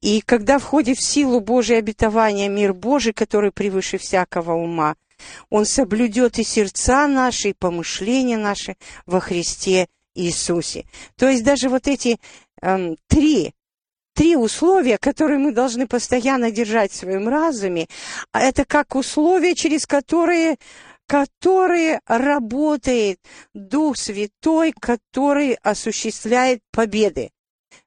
[0.00, 4.96] И когда входит в силу Божие обетования мир Божий, который превыше всякого ума,
[5.50, 10.86] он соблюдет и сердца наши, и помышления наши во Христе Иисусе.
[11.16, 12.18] То есть даже вот эти
[12.62, 13.54] эм, три
[14.16, 17.86] три условия, которые мы должны постоянно держать в своем разуме,
[18.32, 20.56] а это как условия, через которые,
[21.06, 23.20] которые работает
[23.52, 27.30] Дух Святой, который осуществляет победы.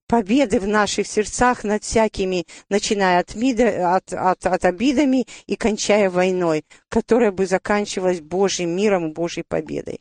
[0.08, 6.10] Победы в наших сердцах над всякими, начиная от, мида, от, от, от обидами и кончая
[6.12, 10.00] войной, которая бы заканчивалась Божьим миром Божьей победой.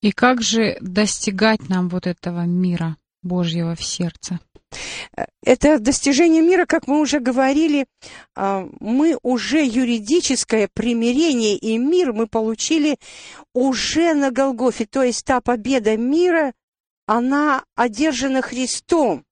[0.00, 4.40] И как же достигать нам вот этого мира Божьего в сердце?
[5.42, 7.86] Это достижение мира, как мы уже говорили,
[8.34, 12.96] а, мы уже юридическое примирение и мир мы получили
[13.54, 14.86] уже на Голгофе.
[14.86, 16.52] То есть та победа мира,
[17.06, 19.24] она одержана Христом.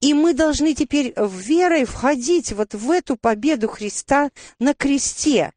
[0.00, 5.52] И мы должны теперь верой входить вот в эту победу Христа на кресте.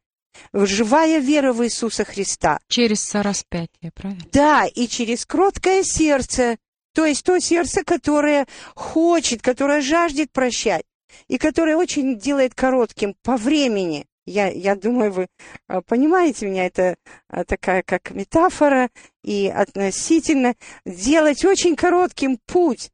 [0.52, 2.58] Живая вера в Иисуса Христа.
[2.68, 4.24] Через сораспятие, правильно?
[4.32, 6.56] Да, и через кроткое сердце,
[6.94, 10.84] то есть то сердце, которое хочет, которое жаждет прощать,
[11.28, 14.06] и которое очень делает коротким по времени.
[14.26, 15.26] Я, я думаю, вы
[15.66, 16.96] а, понимаете меня, это
[17.28, 18.90] а, такая как метафора
[19.24, 22.90] и относительно делать очень коротким путь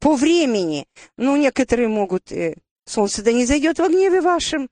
[0.00, 0.86] по времени.
[1.16, 4.68] Ну, некоторые могут, э, солнце да не зайдет в гневе вашем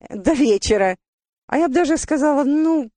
[0.00, 0.96] э, до вечера.
[1.46, 2.90] А я бы даже сказала, ну,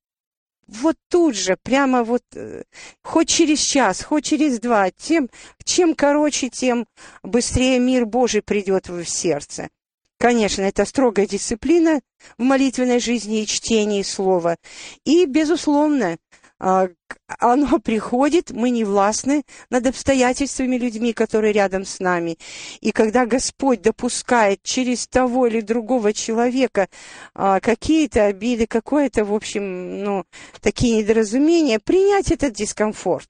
[0.68, 2.64] вот тут же, прямо вот, э,
[3.02, 5.30] хоть через час, хоть через два, тем,
[5.64, 6.86] чем короче, тем
[7.22, 9.70] быстрее мир Божий придет в сердце.
[10.18, 12.00] Конечно, это строгая дисциплина
[12.38, 14.56] в молитвенной жизни и чтении слова.
[15.04, 16.18] И, безусловно,
[16.60, 22.38] оно приходит, мы не властны над обстоятельствами людьми, которые рядом с нами.
[22.82, 26.88] И когда Господь допускает через того или другого человека
[27.34, 30.26] а, какие-то обиды, какое-то, в общем, ну,
[30.62, 33.28] такие недоразумения, принять этот дискомфорт.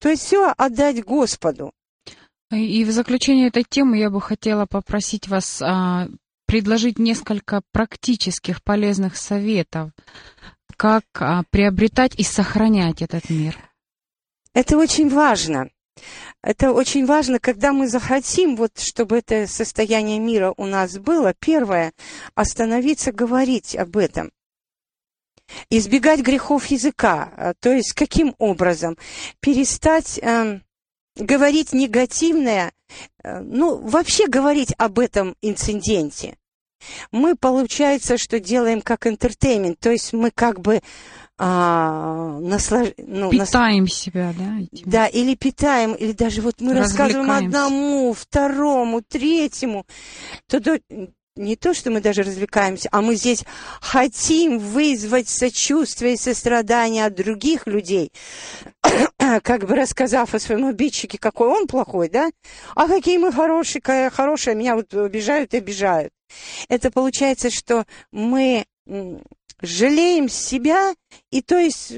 [0.00, 1.72] То есть все отдать Господу.
[2.52, 6.08] И в заключение этой темы я бы хотела попросить вас а,
[6.46, 9.90] предложить несколько практических полезных советов
[10.76, 13.58] как а, приобретать и сохранять этот мир?
[14.54, 15.70] Это очень важно.
[16.42, 21.92] Это очень важно, когда мы захотим, вот, чтобы это состояние мира у нас было, первое,
[22.34, 24.30] остановиться, говорить об этом.
[25.70, 28.98] Избегать грехов языка, а, то есть каким образом?
[29.40, 30.60] Перестать э,
[31.16, 32.72] говорить негативное,
[33.22, 36.36] э, ну, вообще говорить об этом инциденте
[37.12, 40.80] мы, получается, что делаем как интертеймент, то есть мы как бы
[41.38, 42.88] а, наслаж...
[42.96, 43.92] ну, питаем нас...
[43.92, 44.58] себя, да?
[44.60, 44.90] Этим.
[44.90, 49.86] Да, или питаем, или даже вот мы рассказываем одному, второму, третьему,
[50.48, 50.80] то до...
[51.36, 53.44] не то, что мы даже развлекаемся, а мы здесь
[53.80, 58.12] хотим вызвать сочувствие и сострадание от других людей,
[59.42, 62.30] как бы рассказав о своем обидчике, какой он плохой, да?
[62.74, 66.12] А какие мы хорошие, хорошие, меня вот обижают и обижают.
[66.68, 68.66] Это получается, что мы
[69.62, 70.94] жалеем себя,
[71.30, 71.92] и то есть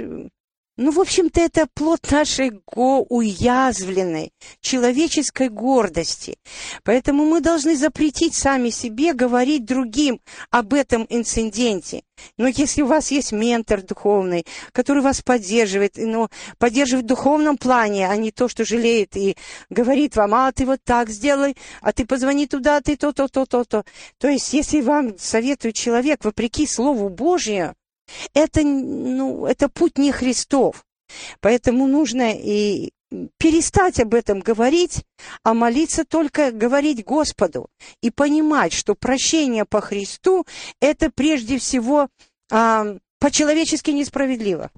[0.78, 6.38] ну, в общем-то, это плод нашей го уязвленной человеческой гордости.
[6.84, 12.02] Поэтому мы должны запретить сами себе говорить другим об этом инциденте.
[12.36, 18.08] Но если у вас есть ментор духовный, который вас поддерживает, но поддерживает в духовном плане,
[18.08, 19.36] а не то, что жалеет и
[19.70, 23.64] говорит вам, а ты вот так сделай, а ты позвони туда, а ты то-то, то-то,
[23.64, 23.84] то.
[24.18, 27.74] То есть, если вам советует человек вопреки Слову Божьему,
[28.34, 30.84] это, ну, это путь не Христов.
[31.40, 32.92] Поэтому нужно и
[33.38, 35.04] перестать об этом говорить,
[35.42, 37.68] а молиться только говорить Господу
[38.02, 40.46] и понимать, что прощение по Христу–
[40.80, 42.08] это прежде всего
[42.50, 44.70] а, по-человечески несправедливо.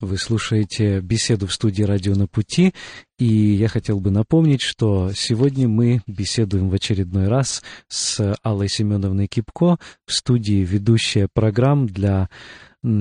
[0.00, 2.74] Вы слушаете беседу в студии «Радио на пути»,
[3.18, 9.26] и я хотел бы напомнить, что сегодня мы беседуем в очередной раз с Аллой Семеновной
[9.26, 9.78] Кипко.
[10.06, 12.28] В студии ведущая программ для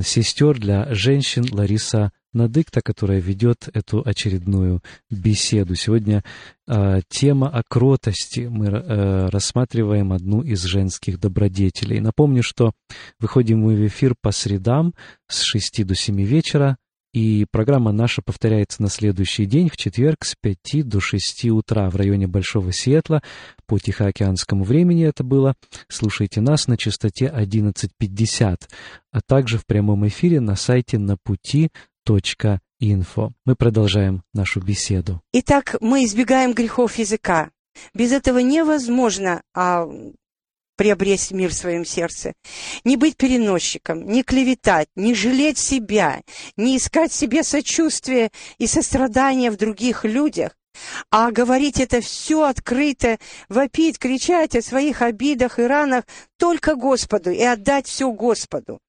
[0.03, 5.75] сестер, для женщин Лариса Надыкта, которая ведет эту очередную беседу.
[5.75, 6.23] Сегодня
[6.67, 8.41] э, тема о кротости.
[8.41, 11.99] Мы э, рассматриваем одну из женских добродетелей.
[11.99, 12.73] Напомню, что
[13.19, 14.93] выходим мы в эфир по средам
[15.27, 16.77] с 6 до 7 вечера
[17.15, 21.95] и программа наша повторяется на следующий день, в четверг, с 5 до 6 утра в
[21.95, 23.21] районе Большого Сиэтла.
[23.67, 25.53] По Тихоокеанскому времени это было.
[25.87, 28.57] Слушайте нас на частоте 11.50,
[29.13, 31.69] а также в прямом эфире на сайте на пути
[32.79, 33.31] инфо.
[33.45, 35.21] Мы продолжаем нашу беседу.
[35.33, 37.49] Итак, мы избегаем грехов языка.
[37.93, 39.87] Без этого невозможно а,
[40.75, 42.33] приобрести мир в своем сердце.
[42.83, 46.21] Не быть переносчиком, не клеветать, не жалеть себя,
[46.57, 50.55] не искать себе сочувствия и сострадания в других людях,
[51.11, 53.17] а говорить это все открыто,
[53.49, 56.05] вопить, кричать о своих обидах и ранах
[56.37, 58.79] только Господу и отдать все Господу.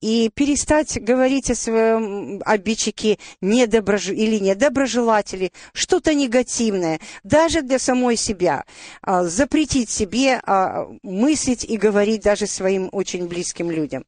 [0.00, 4.08] И перестать говорить о своем обидчике недоброж...
[4.08, 8.64] или недоброжелателе, что-то негативное, даже для самой себя.
[9.02, 14.04] А, запретить себе а, мыслить и говорить даже своим очень близким людям.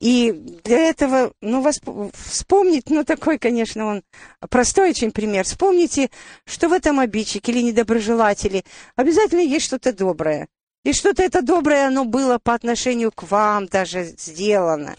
[0.00, 1.80] И для этого, ну, вас
[2.14, 4.02] вспомнить, ну, такой, конечно, он
[4.50, 5.44] простой очень пример.
[5.44, 6.10] Вспомните,
[6.44, 8.64] что в этом обидчике или недоброжелателе
[8.96, 10.48] обязательно есть что-то доброе.
[10.84, 14.94] И что-то это доброе, оно было по отношению к вам даже сделано.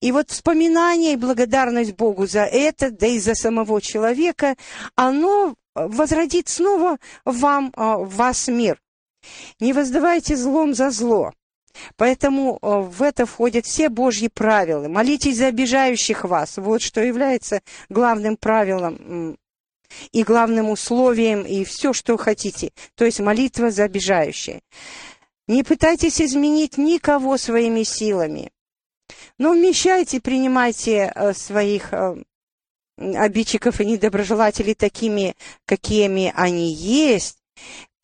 [0.00, 4.54] И вот вспоминание и благодарность Богу за это, да и за самого человека,
[4.94, 8.80] оно возродит снова вам, а, вас мир.
[9.58, 11.32] Не воздавайте злом за зло.
[11.96, 14.88] Поэтому а, в это входят все Божьи правила.
[14.88, 16.56] Молитесь за обижающих вас.
[16.56, 19.38] Вот что является главным правилом
[20.12, 22.70] и главным условием, и все, что хотите.
[22.94, 24.60] То есть молитва за обижающие.
[25.46, 28.50] Не пытайтесь изменить никого своими силами,
[29.38, 32.16] но вмещайте, принимайте э, своих э,
[32.96, 37.38] обидчиков и недоброжелателей такими, какими они есть,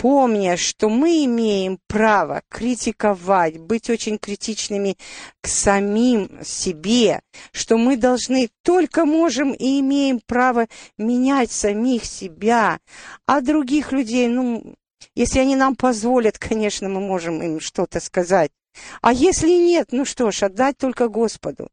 [0.03, 4.97] помня, что мы имеем право критиковать, быть очень критичными
[5.41, 7.21] к самим себе,
[7.53, 10.67] что мы должны, только можем и имеем право
[10.99, 12.81] менять самих себя,
[13.27, 14.75] а других людей, ну,
[15.15, 18.51] если они нам позволят, конечно, мы можем им что-то сказать.
[19.03, 21.69] А если нет, ну что ж, отдать только Господу.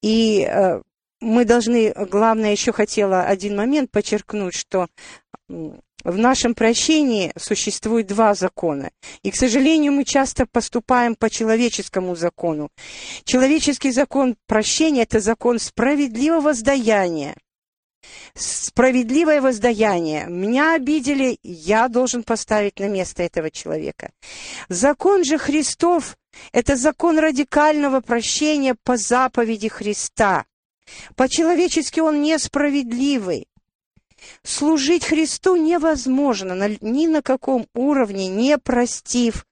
[0.00, 0.80] И э,
[1.20, 4.86] мы должны, главное, еще хотела один момент подчеркнуть, что
[6.04, 8.90] в нашем прощении существует два закона.
[9.22, 12.70] И, к сожалению, мы часто поступаем по человеческому закону.
[13.24, 17.36] Человеческий закон прощения– это закон справедливого воздаяния
[18.34, 20.26] справедливое воздаяние.
[20.26, 24.10] Меня обидели, я должен поставить на место этого человека.
[24.68, 26.16] Закон же Христов–
[26.52, 30.44] это закон радикального прощения по заповеди Христа.
[31.16, 33.46] По-человечески он несправедливый.
[34.42, 39.44] Служить Христу невозможно ни на каком уровне, не простив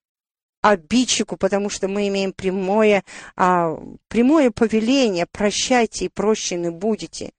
[0.62, 3.02] обидчику, потому что мы имеем прямое,
[3.36, 3.76] а,
[4.08, 7.32] прямое повеление «прощайте и прощены будете».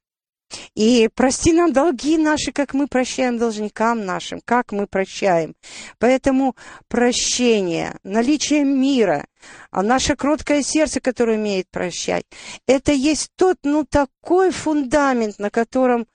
[0.76, 5.56] И прости нам долги наши, как мы прощаем должникам нашим, как мы прощаем.
[5.98, 6.56] Поэтому
[6.90, 9.28] прощение, наличие мира,
[9.70, 12.26] а наше кроткое сердце, которое умеет прощать,
[12.68, 16.06] это есть тот, ну, такой фундамент, на котором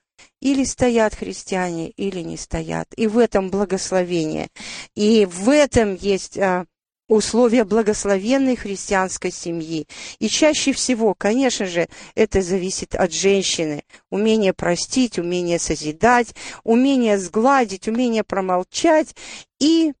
[0.41, 2.87] или стоят христиане, или не стоят.
[2.95, 4.49] И в этом благословение.
[4.95, 6.65] И в этом есть а,
[7.07, 9.87] условия благословенной христианской семьи.
[10.19, 13.83] И чаще всего, конечно же, это зависит от женщины.
[14.09, 19.15] Умение простить, умение созидать, умение сгладить, умение промолчать
[19.59, 19.93] и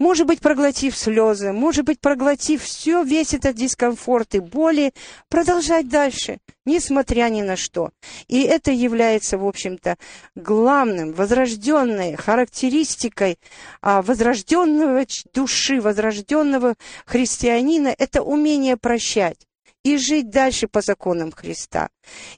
[0.00, 4.92] может быть, проглотив слезы, может быть, проглотив все, весь этот дискомфорт и боли,
[5.28, 7.90] продолжать дальше, несмотря ни на что.
[8.26, 9.96] И это является, в общем-то,
[10.34, 13.38] главным, возрожденной характеристикой
[13.82, 19.46] а, возрожденного души, возрожденного христианина, это умение прощать
[19.84, 21.90] и жить дальше по законам Христа.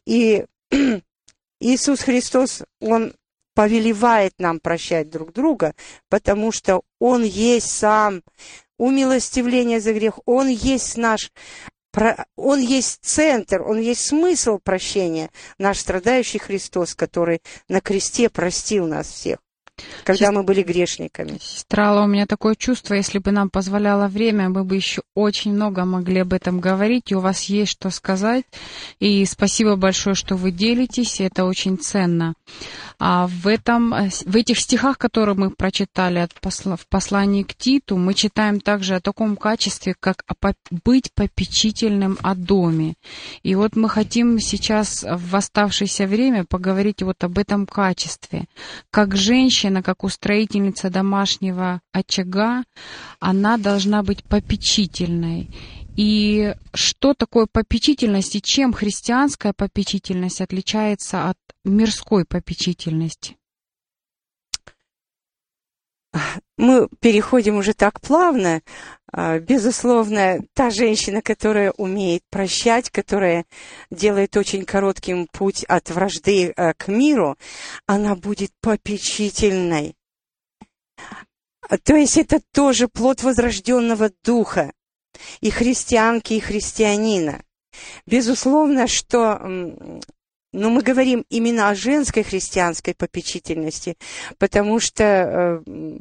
[0.04, 0.46] И
[1.60, 3.14] Иисус Христос, Он
[3.54, 5.74] повелевает нам прощать друг друга,
[6.08, 8.22] потому что Он есть сам.
[8.78, 11.30] Умилостивление за грех, Он есть наш
[12.36, 19.08] он есть центр, он есть смысл прощения, наш страдающий Христос, который на кресте простил нас
[19.08, 19.40] всех
[20.04, 21.38] когда Сестра, мы были грешниками.
[21.40, 25.84] Сестра у меня такое чувство, если бы нам позволяло время, мы бы еще очень много
[25.84, 28.44] могли об этом говорить, и у вас есть что сказать.
[28.98, 32.34] И спасибо большое, что вы делитесь, это очень ценно.
[32.98, 37.96] А в, этом, в этих стихах, которые мы прочитали от посла, в послании к Титу,
[37.96, 40.24] мы читаем также о таком качестве, как
[40.84, 42.94] быть попечительным о доме.
[43.42, 48.46] И вот мы хотим сейчас в оставшееся время поговорить вот об этом качестве.
[48.90, 52.64] Как женщина, как устроительница домашнего очага,
[53.20, 55.48] она должна быть попечительной.
[55.96, 63.36] И что такое попечительность и чем христианская попечительность отличается от мирской попечительности?
[66.62, 68.62] Мы переходим уже так плавно.
[69.12, 73.46] А, безусловно, та женщина, которая умеет прощать, которая
[73.90, 77.36] делает очень коротким путь от вражды а, к миру,
[77.86, 79.96] она будет попечительной.
[81.82, 84.72] То есть это тоже плод возрожденного духа
[85.40, 87.42] и христианки, и христианина.
[88.06, 90.00] Безусловно, что
[90.52, 93.96] но мы говорим именно о женской христианской попечительности,
[94.38, 95.98] потому что э,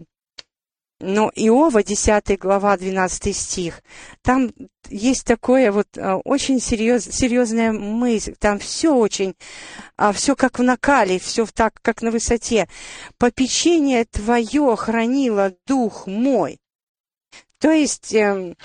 [1.01, 3.81] но Иова, 10 глава, 12 стих,
[4.21, 4.51] там
[4.89, 9.35] есть такое вот э, очень серьез, серьезная мысль, там все очень,
[9.97, 12.67] а, все как в накале, все так, как на высоте.
[13.17, 16.59] «Попечение твое хранило дух мой».
[17.59, 18.55] То есть эм,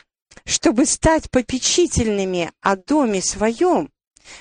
[0.44, 3.90] чтобы стать попечительными о доме своем,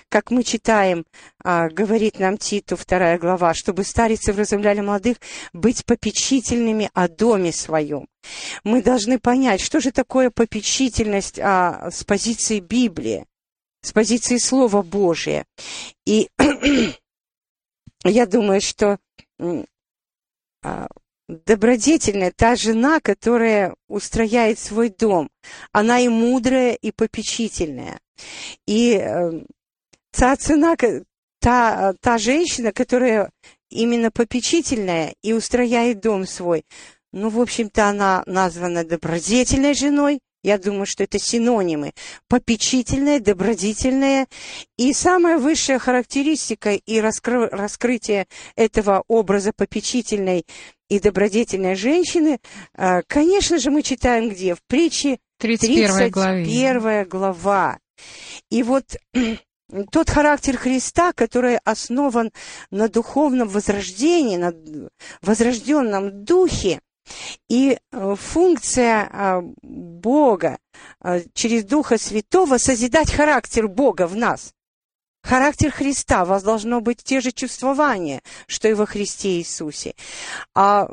[0.09, 1.05] как мы читаем,
[1.43, 5.17] а, говорит нам Титу, вторая глава, чтобы старицы вразумляли молодых
[5.53, 8.07] быть попечительными о доме своем.
[8.63, 13.25] Мы должны понять, что же такое попечительность а, с позиции Библии,
[13.81, 15.45] с позиции Слова Божия.
[16.05, 16.29] И
[18.03, 18.99] я думаю, что
[20.63, 20.87] а,
[21.27, 25.29] добродетельная та жена, которая устрояет свой дом,
[25.71, 27.99] она и мудрая, и попечительная.
[28.65, 29.43] И э,
[30.15, 30.75] та цена,
[31.39, 33.29] та, та женщина, которая
[33.69, 36.65] именно попечительная и устрояет дом свой,
[37.11, 41.93] ну, в общем-то, она названа добродетельной женой, я думаю, что это синонимы.
[42.27, 44.27] Попечительная, добродетельная.
[44.77, 47.47] И самая высшая характеристика и раскры...
[47.47, 50.45] раскрытие этого образа попечительной
[50.87, 52.39] и добродетельной женщины,
[52.77, 54.53] э, конечно же, мы читаем где?
[54.53, 56.43] В притче 31 главе.
[56.43, 57.79] 31 глава.
[58.51, 58.97] И вот
[59.91, 62.31] тот характер Христа, который основан
[62.71, 64.53] на духовном возрождении, на
[65.21, 66.81] возрожденном духе,
[67.49, 70.57] и э, функция а, Бога
[70.99, 74.53] а, через Духа Святого созидать характер Бога в нас.
[75.23, 79.95] Характер Христа, у вас должно быть те же чувствования, что и во Христе Иисусе.
[80.53, 80.87] А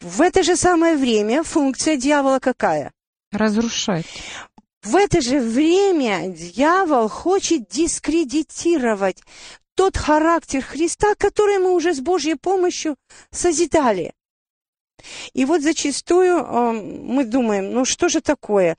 [0.00, 2.92] в это же самое время функция дьявола какая?
[3.30, 4.06] Разрушать.
[4.88, 9.22] В это же время дьявол хочет дискредитировать
[9.74, 12.96] тот характер Христа, который мы уже с Божьей помощью
[13.30, 14.14] созидали.
[15.34, 18.78] И вот зачастую э, мы думаем, ну что же такое?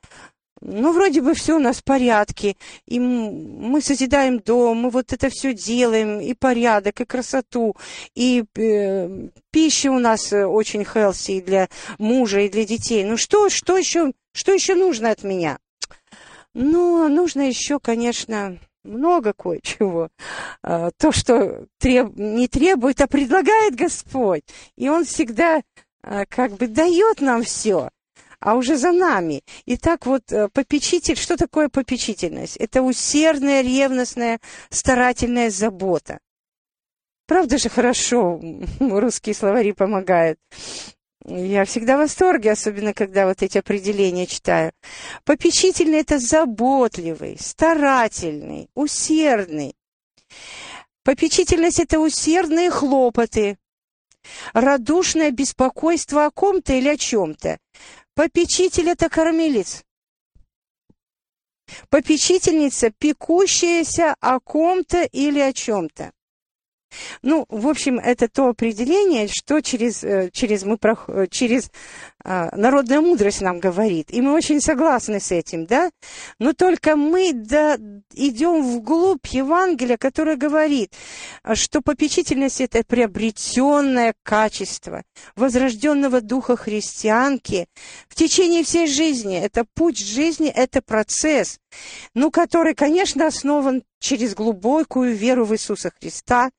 [0.62, 2.56] Ну, вроде бы все у нас в порядке,
[2.88, 7.76] и мы созидаем дом, мы вот это все делаем, и порядок, и красоту,
[8.16, 13.04] и э, пища у нас э, очень healthy для мужа и для детей.
[13.04, 15.60] Ну что, что еще, что еще нужно от меня?
[16.54, 20.10] Ну, нужно еще, конечно, много кое-чего.
[20.64, 22.16] А, то, что треб...
[22.16, 24.44] не требует, а предлагает Господь.
[24.76, 25.62] И Он всегда
[26.02, 27.90] а, как бы дает нам все,
[28.40, 29.44] а уже за нами.
[29.66, 32.58] И так вот э, попечитель, что такое попечительность?
[32.58, 34.40] Это усердная, ревностная,
[34.70, 36.20] старательная забота.
[37.28, 38.42] Правда же хорошо,
[38.80, 40.40] русские словари помогают.
[41.26, 44.72] Я всегда в восторге, особенно когда вот эти определения читаю.
[45.26, 49.76] Попечительный– это заботливый, старательный, усердный.
[51.04, 53.58] Попечительность– это усердные хлопоты,
[54.54, 57.58] радушное беспокойство о ком-то или о чем-то.
[58.16, 59.84] Попечитель— это кормилец.
[61.90, 66.12] Попечительница, пекущаяся о ком-то или о чем-то.
[67.22, 71.70] Ну, в общем, это то определение, что через, э, через, мы, э, через
[72.24, 74.12] а, народная мудрость нам говорит.
[74.12, 75.90] И мы очень согласны с этим, да?
[76.38, 77.78] Но только мы да,
[78.14, 80.94] идем вглубь Евангелия, которое говорит,
[81.54, 85.04] что попечительность– это приобретенное качество
[85.38, 87.68] возрожденного духа христианки
[88.10, 89.38] в течение всей жизни.
[89.38, 91.58] Это путь жизни, это процесс,
[92.14, 96.50] ну, который, конечно, основан через глубокую веру в Иисуса Христа,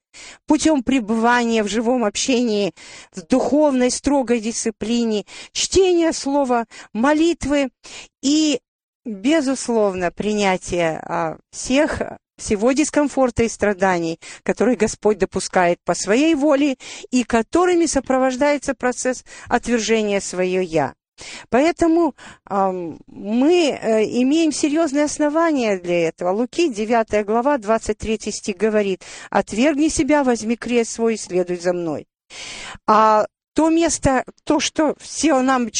[0.46, 2.72] путем пребывания в живом общении,
[3.12, 7.70] в духовной строгой дисциплине, чтения слова, молитвы
[8.22, 8.60] и,
[9.04, 12.02] безусловно, принятие а, всех
[12.40, 16.76] всего дискомфорта и страданий, которые Господь допускает по своей воле
[17.10, 20.94] и которыми сопровождается процесс отвержения свое «я».
[21.48, 22.14] Поэтому
[22.48, 26.30] э, мы э, имеем серьезные основания для этого.
[26.30, 32.06] Луки, 9 глава, 23 стих говорит, «Отвергни себя, возьми крест свой и следуй за мной».
[32.86, 35.70] А то место, то, что все нам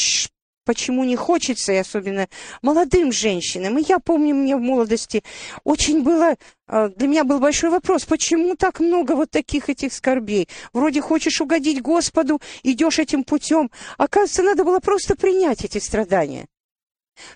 [0.71, 2.29] почему не хочется, и особенно
[2.61, 3.77] молодым женщинам.
[3.77, 5.21] И я помню, мне в молодости
[5.65, 10.47] очень было, а, для меня был большой вопрос, почему так много вот таких этих скорбей?
[10.71, 13.69] Вроде хочешь угодить Господу, идешь этим путем.
[13.97, 16.45] Оказывается, надо было просто принять эти страдания.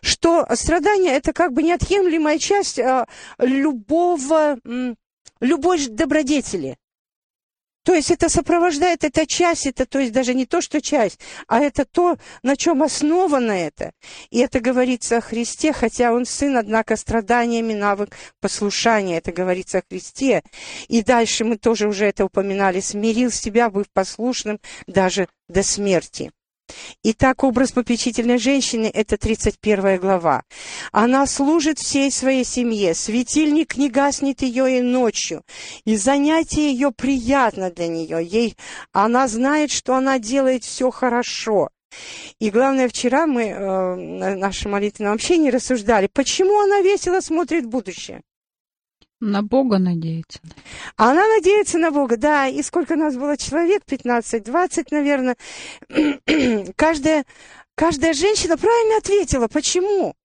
[0.01, 3.05] Что страдания– это как бы неотъемлемая часть а,
[3.37, 4.57] любого,
[5.41, 6.77] любой добродетели.
[7.85, 11.59] То есть это сопровождает, эта часть, это то есть даже не то, что часть, а
[11.59, 13.91] это то, на чем основано это.
[14.31, 18.09] И это говорится о Христе, хотя он сын, однако страданиями навык
[18.41, 20.41] послушания, это говорится о Христе.
[20.87, 26.31] И дальше мы тоже уже это упоминали, смирил себя, быв послушным даже до смерти.
[27.03, 30.43] Итак, образ попечительной женщины– это 31 глава.
[30.91, 35.43] Она служит всей своей семье, светильник не гаснет ее и ночью,
[35.85, 38.25] и занятие ее приятно для нее.
[38.25, 38.55] Ей,
[38.91, 41.69] она знает, что она делает все хорошо.
[42.39, 47.69] И главное, вчера мы э, на нашем молитвенном общении рассуждали, почему она весело смотрит в
[47.69, 48.21] будущее.
[49.21, 50.39] На Бога надеется.
[50.97, 55.37] Она надеется на Бога, да, и сколько нас было человек, 15-20, наверное.
[56.75, 57.25] каждая,
[57.75, 60.15] каждая женщина правильно ответила, почему?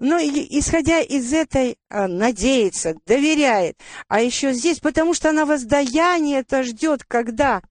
[0.00, 3.76] Но исходя из этой а, надеется, доверяет,
[4.08, 7.62] а еще здесь, потому что она воздаяние это ждет, когда?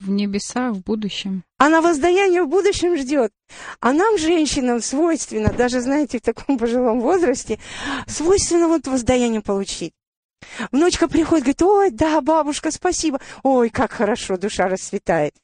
[0.00, 1.42] В небесах, в будущем.
[1.58, 3.32] Она воздаяние в будущем ждет.
[3.80, 7.58] А нам, женщинам, свойственно, даже, знаете, в таком пожилом возрасте,
[8.06, 9.94] свойственно вот воздаяние получить.
[10.70, 13.20] Внучка приходит, говорит, ой, да, бабушка, спасибо.
[13.42, 15.34] Ой, как хорошо, душа расцветает.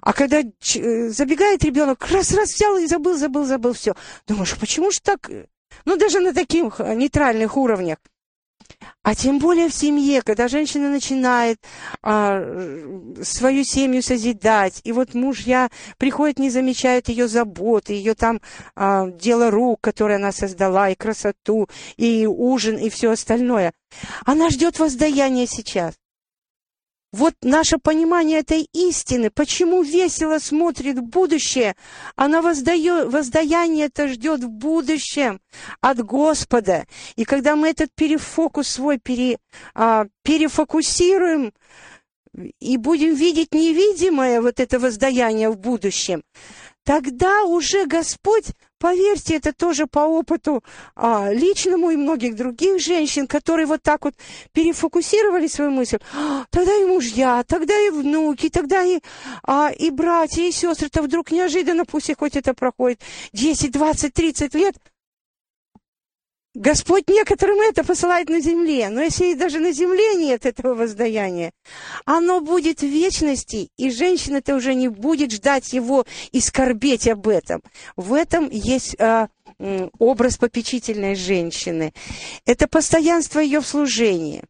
[0.00, 3.94] А когда э, забегает ребенок, раз-раз взял и забыл, забыл, забыл, все.
[4.26, 5.28] Думаешь, почему же так?
[5.84, 7.98] Ну, даже на таких нейтральных уровнях.
[9.02, 11.58] А тем более в семье, когда женщина начинает
[12.02, 12.42] а,
[13.22, 18.40] свою семью созидать, и вот мужья приходят, не замечают ее заботы, ее там
[18.76, 23.72] а, дело рук, которое она создала, и красоту, и ужин, и все остальное.
[24.26, 25.94] Она ждет воздаяния сейчас.
[27.10, 31.74] Вот наше понимание этой истины, почему весело смотрит в будущее,
[32.16, 35.40] она воздает, воздаяние это ждет в будущем
[35.80, 36.86] от Господа.
[37.16, 39.38] И когда мы этот перефокус свой пере,
[39.74, 41.54] а, перефокусируем
[42.60, 46.22] и будем видеть невидимое вот это воздаяние в будущем,
[46.84, 50.62] тогда уже Господь, поверьте, это тоже по опыту
[50.94, 54.14] а, личному и многих других женщин, которые вот так вот
[54.52, 59.00] перефокусировали свою мысль, «А, тогда и мужья, тогда и внуки, тогда и,
[59.42, 63.00] а, и братья, и сестры, то вдруг неожиданно, пусть и хоть это проходит.
[63.32, 64.76] 10, 20, 30 лет,
[66.58, 71.52] Господь некоторым это посылает на земле, но если даже на земле нет этого воздаяния,
[72.04, 77.62] оно будет в вечности, и женщина-то уже не будет ждать его и скорбеть об этом.
[77.94, 79.28] В этом есть а,
[80.00, 81.92] образ попечительной женщины.
[82.44, 84.42] Это постоянство ее в служении.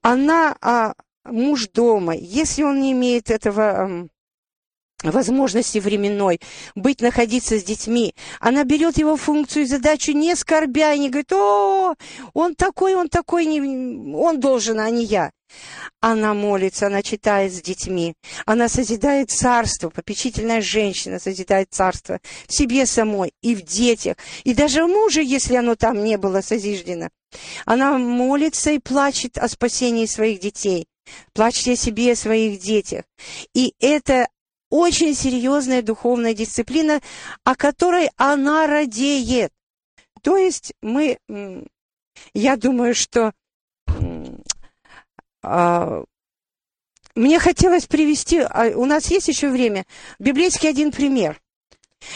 [0.00, 0.94] Она а,
[1.26, 4.08] муж дома, если он не имеет этого
[5.02, 6.40] возможности временной,
[6.74, 8.14] быть, находиться с детьми.
[8.40, 11.94] Она берет его функцию и задачу не скорбя, и не говорит, о,
[12.34, 13.60] он такой, он такой, не,
[14.14, 15.30] он должен, а не я.
[16.00, 18.14] Она молится, она читает с детьми,
[18.46, 24.84] она созидает царство, попечительная женщина созидает царство в себе самой и в детях, и даже
[24.84, 27.10] в муже, если оно там не было созиждено.
[27.64, 30.86] Она молится и плачет о спасении своих детей,
[31.32, 33.04] плачет о себе и о своих детях.
[33.54, 34.28] И это
[34.72, 37.02] очень серьезная духовная дисциплина,
[37.44, 39.52] о которой она радеет.
[40.22, 41.18] То есть мы,
[42.32, 43.34] я думаю, что
[45.42, 46.04] а,
[47.14, 49.84] мне хотелось привести, а, у нас есть еще время,
[50.18, 51.38] библейский один пример.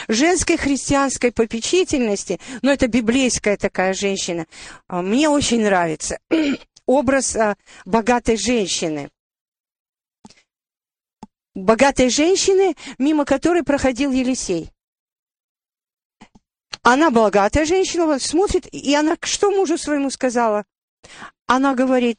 [0.08, 4.46] Женской христианской попечительности, но это библейская такая женщина,
[4.88, 6.18] а, мне очень нравится
[6.86, 7.36] образ
[7.84, 9.10] богатой женщины
[11.56, 14.70] богатой женщины, мимо которой проходил Елисей.
[16.82, 20.64] Она богатая женщина, вот смотрит, и она что мужу своему сказала?
[21.46, 22.18] Она говорит,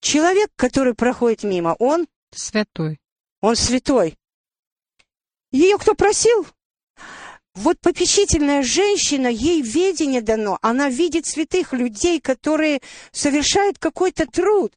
[0.00, 2.08] человек, который проходит мимо, он...
[2.34, 2.98] Святой.
[3.40, 4.16] Он святой.
[5.52, 6.46] Ее кто просил?
[7.54, 12.80] Вот попечительная женщина, ей видение дано, она видит святых людей, которые
[13.12, 14.72] совершают какой-то труд.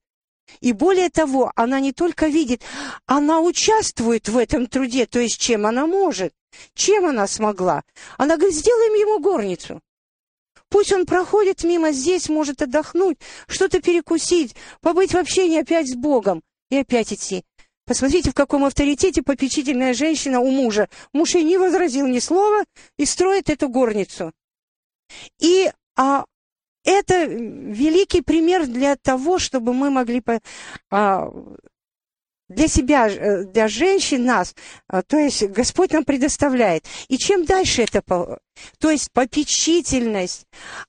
[0.61, 2.61] И более того, она не только видит,
[3.05, 6.33] она участвует в этом труде, то есть чем она может,
[6.73, 7.83] чем она смогла.
[8.17, 9.81] Она говорит, сделаем ему горницу.
[10.69, 16.41] Пусть он проходит мимо здесь, может отдохнуть, что-то перекусить, побыть в общении опять с Богом
[16.69, 17.43] и опять идти.
[17.85, 20.87] Посмотрите, в каком авторитете попечительная женщина у мужа.
[21.11, 22.63] Муж ей не возразил ни слова
[22.97, 24.31] и строит эту горницу.
[25.39, 26.25] И а,
[26.83, 30.21] это великий пример для того, чтобы мы могли
[30.89, 31.31] а,
[32.49, 34.55] для себя, э, для женщин нас,
[34.87, 36.85] а, то есть Господь нам предоставляет.
[37.07, 38.01] И чем дальше это,
[38.79, 40.45] то есть попечительность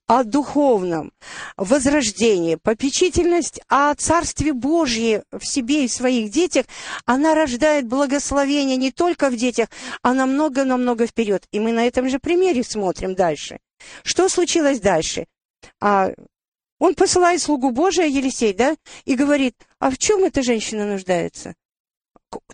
[0.07, 1.13] о духовном
[1.57, 6.67] возрождении, попечительность о Царстве Божьем в себе и в своих детях,
[7.05, 9.69] она рождает благословение не только в детях,
[10.03, 11.45] а намного-намного вперед.
[11.53, 13.59] И мы на этом же примере смотрим дальше.
[14.03, 15.27] Что случилось дальше?
[15.81, 16.11] А
[16.79, 21.55] он посылает слугу Божия, Елисей, да, и говорит, а в чем эта женщина нуждается?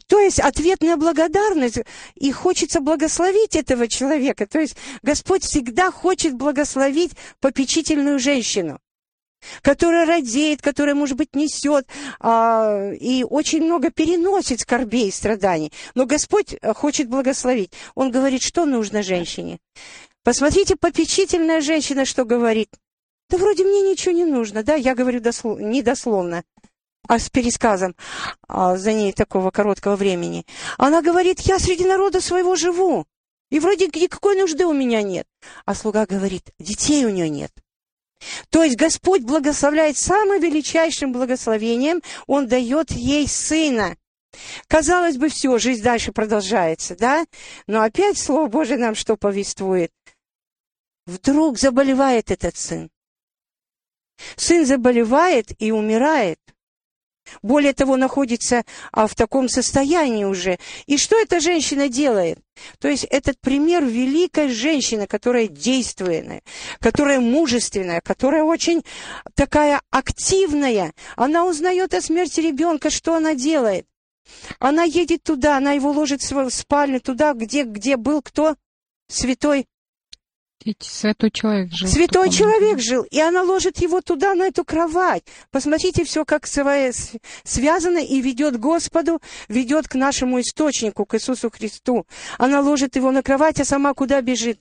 [0.06, 1.78] То есть ответная благодарность,
[2.14, 4.46] и хочется благословить этого человека.
[4.46, 8.78] То есть Господь всегда хочет благословить попечительную женщину.
[9.62, 11.86] которая радеет, которая, может быть, несет
[12.20, 15.72] а, и очень много переносит скорбей и страданий.
[15.94, 17.72] Но Господь э, хочет благословить.
[17.94, 19.58] Он говорит, что нужно женщине.
[20.24, 22.68] Посмотрите, попечительная женщина, что говорит.
[23.30, 26.42] Да вроде мне ничего не нужно, да, я говорю дослов, не дословно,
[27.06, 27.94] а с пересказом
[28.48, 30.44] а, за ней такого короткого времени.
[30.78, 33.06] Она говорит, я среди народа своего живу,
[33.50, 35.28] и вроде никакой нужды у меня нет.
[35.64, 37.52] А слуга говорит, детей у нее нет.
[38.50, 43.96] То есть Господь благословляет самым величайшим благословением, Он дает ей сына.
[44.66, 47.24] Казалось бы, все, жизнь дальше продолжается, да?
[47.68, 49.92] Но опять Слово Божие нам что повествует?
[51.06, 52.90] Вдруг заболевает этот сын.
[54.36, 56.38] Сын заболевает и умирает.
[57.42, 60.58] Более того, находится а, в таком состоянии уже.
[60.86, 62.38] И что эта женщина делает?
[62.78, 66.42] То есть этот пример великой женщины, которая действенная,
[66.80, 68.84] которая мужественная, которая очень
[69.34, 70.92] такая активная.
[71.16, 73.86] Она узнает о смерти ребенка, что она делает?
[74.58, 78.56] Она едет туда, она его ложит в свою спальню, туда, где, где был кто?
[79.08, 79.66] Святой
[80.80, 81.88] Святой человек жил.
[81.88, 85.24] Святой человек жил, и она ложит его туда, на эту кровать.
[85.50, 92.06] Посмотрите, все как связано и ведет Господу, ведет к нашему источнику, к Иисусу Христу.
[92.38, 94.60] Она ложит его на кровать, а сама куда бежит?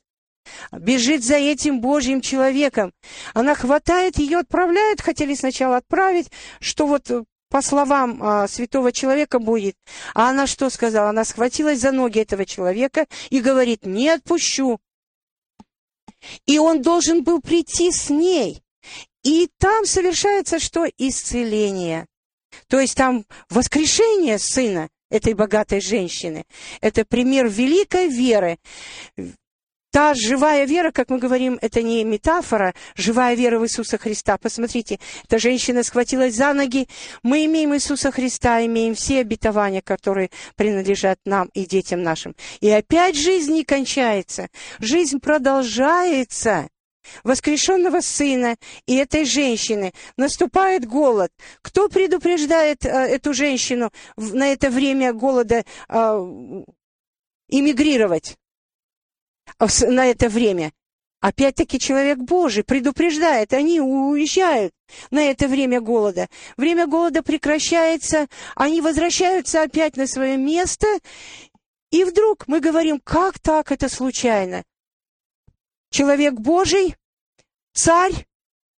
[0.71, 2.93] Бежит за этим Божьим человеком.
[3.33, 9.39] Она хватает ее, отправляет, хотели сначала отправить, что вот э, по словам а, святого человека
[9.39, 9.75] будет.
[10.13, 11.09] А она что сказала?
[11.09, 14.79] Она схватилась за ноги этого человека и говорит, не отпущу.
[16.45, 18.61] И он должен был прийти с ней.
[19.23, 20.85] И там совершается что?
[20.97, 22.05] Исцеление.
[22.67, 26.45] То есть там воскрешение сына этой богатой женщины.
[26.81, 28.57] Это пример великой веры.
[29.91, 34.37] Та живая вера, как мы говорим, это не метафора, живая вера в Иисуса Христа.
[34.37, 36.87] Посмотрите, эта женщина схватилась за ноги.
[37.23, 42.35] Мы имеем Иисуса Христа, имеем все обетования, которые принадлежат нам и детям нашим.
[42.59, 44.49] И опять жизнь не кончается.
[44.79, 46.69] Жизнь продолжается.
[47.23, 51.31] Воскрешенного сына и этой женщины наступает голод.
[51.63, 56.63] Кто предупреждает э, эту женщину в, на это время голода э,
[57.47, 58.37] эмигрировать?
[59.57, 60.71] На это время.
[61.21, 64.73] Опять-таки человек Божий предупреждает, они уезжают
[65.11, 66.29] на это время голода.
[66.55, 70.87] Время голода прекращается, они возвращаются опять на свое место,
[71.91, 74.63] и вдруг мы говорим, как так это случайно?
[75.91, 76.95] Человек Божий,
[77.73, 78.25] царь,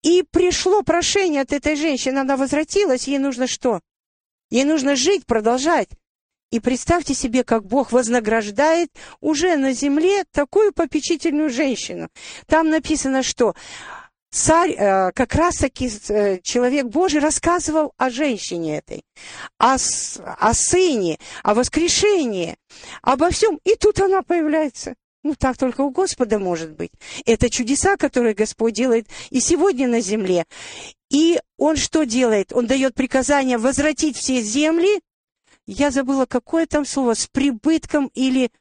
[0.02, 3.82] и пришло прошение от этой женщины, она возвратилась, ей нужно что?
[4.50, 5.90] Ей нужно жить, продолжать.
[6.52, 8.90] И представьте себе, как Бог вознаграждает
[9.22, 12.10] уже на земле такую попечительную женщину.
[12.46, 13.56] Там написано, что
[14.32, 19.04] царь, э, как раз-таки э, человек Божий рассказывал о женщине этой,
[19.60, 22.58] о, о сыне, о воскрешении,
[23.02, 23.58] обо всем.
[23.64, 24.96] И тут она появляется.
[25.24, 26.92] Ну, так только у Господа может быть.
[27.26, 30.46] Это чудеса, которые Господь делает и сегодня на земле.
[31.12, 32.52] И Он что делает?
[32.52, 35.00] Он дает приказание возвратить все земли,
[35.68, 38.52] я забыла, какое там слово, с прибытком или,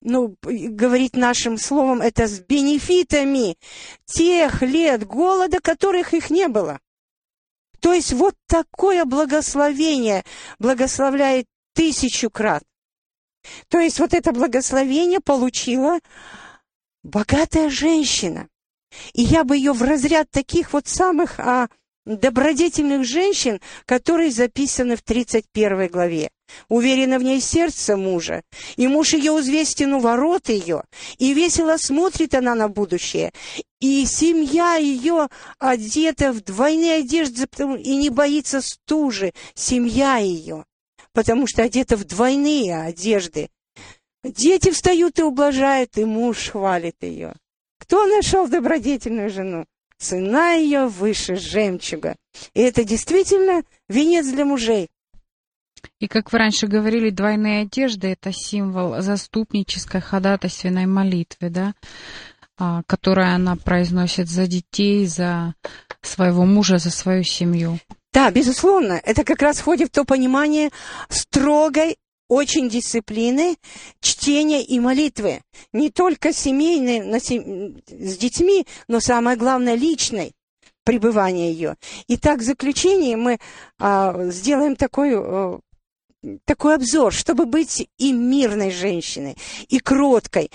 [0.00, 3.56] ну, говорить нашим словом, это с бенефитами
[4.04, 6.80] тех лет голода, которых их не было.
[7.80, 10.24] То есть вот такое благословение
[10.58, 12.62] благословляет тысячу крат.
[13.68, 15.98] То есть вот это благословение получила
[17.02, 18.48] богатая женщина.
[19.12, 21.68] И я бы ее в разряд таких вот самых а,
[22.04, 26.30] добродетельных женщин, которые записаны в 31 главе.
[26.68, 28.42] Уверена в ней сердце мужа,
[28.76, 30.84] и муж ее узвестен у ворот ее,
[31.18, 33.32] и весело смотрит она на будущее,
[33.80, 35.28] и семья ее
[35.58, 37.46] одета в двойные одежды,
[37.78, 40.64] и не боится стужи, семья ее,
[41.12, 43.48] потому что одета в двойные одежды.
[44.22, 47.34] Дети встают и ублажают, и муж хвалит ее.
[47.78, 49.66] Кто нашел добродетельную жену?
[50.04, 52.14] Цена ее выше жемчуга.
[52.52, 54.88] И это действительно венец для мужей.
[55.98, 61.72] И как вы раньше говорили, двойные одежды– это символ заступнической ходатайственной молитвы, да,
[62.58, 65.54] а, которую она произносит за детей, за
[66.02, 67.78] своего мужа, за свою семью.
[68.12, 70.68] Да, безусловно, это как раз входит в то понимание
[71.08, 71.96] строгой
[72.34, 73.56] очень дисциплины,
[74.00, 75.40] чтения и молитвы.
[75.72, 80.32] Не только семейной, с детьми, но самое главное личной
[80.84, 81.76] пребывание ее.
[82.08, 83.38] Итак, в заключение мы
[83.78, 85.60] а, сделаем такую а,
[86.44, 89.36] такой обзор, чтобы быть и мирной женщиной,
[89.68, 90.50] и кроткой,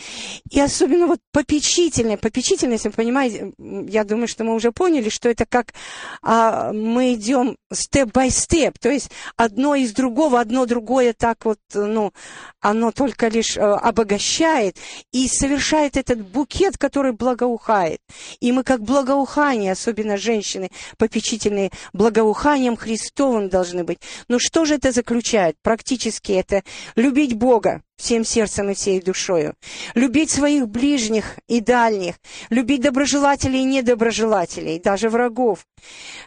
[0.50, 2.18] и особенно вот попечительной.
[2.18, 5.74] Попечительность, вы понимаете, я думаю, что мы уже поняли, что это как
[6.22, 12.14] а, мы идем степ-бай-степ, то есть одно из другого, одно другое так вот, ну,
[12.60, 14.78] оно только лишь а, обогащает
[15.12, 18.00] и совершает этот букет, который благоухает.
[18.40, 24.00] И мы как благоухание, особенно женщины попечительные, благоуханием Христовым должны быть.
[24.28, 25.56] Но что же это заключает?
[25.62, 26.64] Практически это
[26.96, 29.56] любить Бога всем сердцем и всей душою,
[29.94, 32.16] любить своих ближних и дальних,
[32.50, 35.66] любить доброжелателей и недоброжелателей, даже врагов,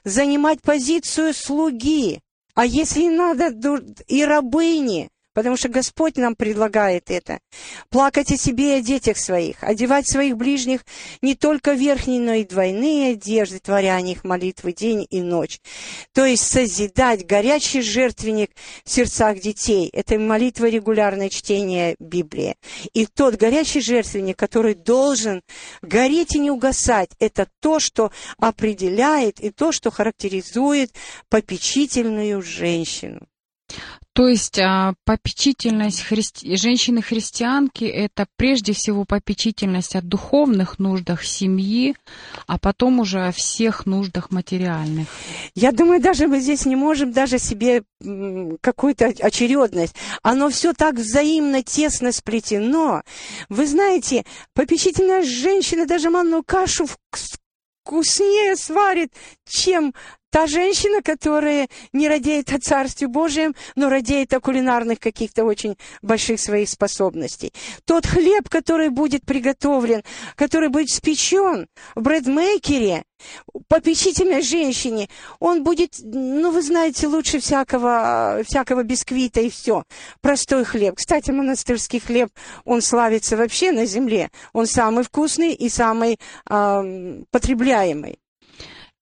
[0.05, 2.21] занимать позицию слуги,
[2.55, 3.51] а если надо,
[4.07, 7.39] и рабыни, потому что Господь нам предлагает это.
[7.91, 10.85] Плакать о себе и о детях своих, одевать своих ближних
[11.21, 15.61] не только верхние, но и двойные одежды, творя о них молитвы день и ночь.
[16.13, 18.51] То есть созидать горячий жертвенник
[18.85, 19.89] в сердцах детей.
[19.93, 22.57] Это молитва регулярное чтение Библии.
[22.93, 25.43] И тот горячий жертвенник, который должен
[25.81, 30.93] гореть и не угасать, это то, что определяет и то, что характеризует
[31.29, 33.27] попечительную женщину.
[34.15, 36.57] То есть а, попечительность христи...
[36.57, 41.97] женщины-христианки– это прежде всего попечительность о духовных нуждах семьи,
[42.47, 45.09] а потом уже о всех нуждах материальных.
[45.55, 47.85] Я думаю, даже мы здесь не можем даже себе
[48.61, 49.95] какую-то очередность.
[50.23, 53.03] Оно все так взаимно, тесно сплетено.
[53.49, 56.87] Вы знаете, попечительная женщина даже манную кашу
[57.83, 59.13] вкуснее сварит,
[59.49, 59.95] чем
[60.33, 66.41] Та женщина, которая не радеет о Царстве Божьем, но радеет о кулинарных каких-то очень больших
[66.41, 67.53] своих способностей.
[67.85, 70.03] Тот хлеб, который будет приготовлен,
[70.35, 73.05] который будет спечен в бредмейкере,
[73.69, 79.85] попечительной женщине, он будет, ну, вы знаете, лучше всякого, всякого бисквита и все.
[80.23, 80.95] Простой хлеб.
[80.97, 82.31] Кстати, монастырский хлеб,
[82.65, 84.31] он славится вообще на земле.
[84.55, 86.19] Он самый вкусный и самый
[86.49, 88.22] э, потребляемый.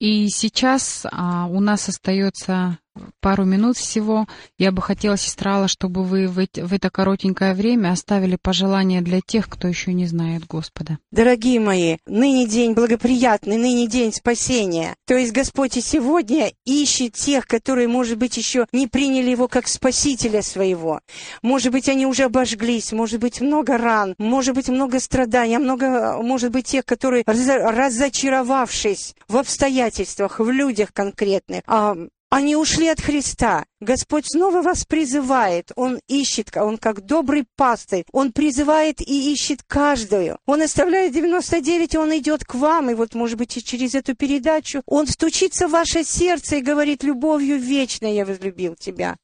[0.00, 2.78] И сейчас а, у нас остается
[3.20, 4.26] пару минут всего.
[4.58, 9.48] Я бы хотела, сестра Алла, чтобы вы в, это коротенькое время оставили пожелания для тех,
[9.48, 10.98] кто еще не знает Господа.
[11.10, 14.94] Дорогие мои, ныне день благоприятный, ныне день спасения.
[15.06, 19.68] То есть Господь и сегодня ищет тех, которые, может быть, еще не приняли Его как
[19.68, 21.00] Спасителя своего.
[21.42, 26.20] Может быть, они уже обожглись, может быть, много ран, может быть, много страданий, а много,
[26.22, 31.96] может быть, тех, которые, разочаровавшись в обстоятельствах, в людях конкретных, а,
[32.30, 33.66] они ушли от Христа.
[33.80, 35.72] Господь снова вас призывает.
[35.74, 38.04] Он ищет, Он как добрый пастырь.
[38.12, 40.38] Он призывает и ищет каждую.
[40.46, 42.88] Он оставляет 99, и Он идет к вам.
[42.88, 47.02] И вот, может быть, и через эту передачу Он стучится в ваше сердце и говорит,
[47.02, 49.16] любовью вечной я возлюбил тебя.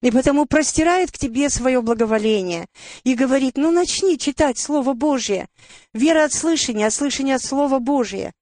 [0.00, 2.66] И потому простирает к тебе свое благоволение
[3.04, 5.48] и говорит, ну начни читать Слово Божье.
[5.92, 8.32] Вера от слышания, а слышание от Слова Божия.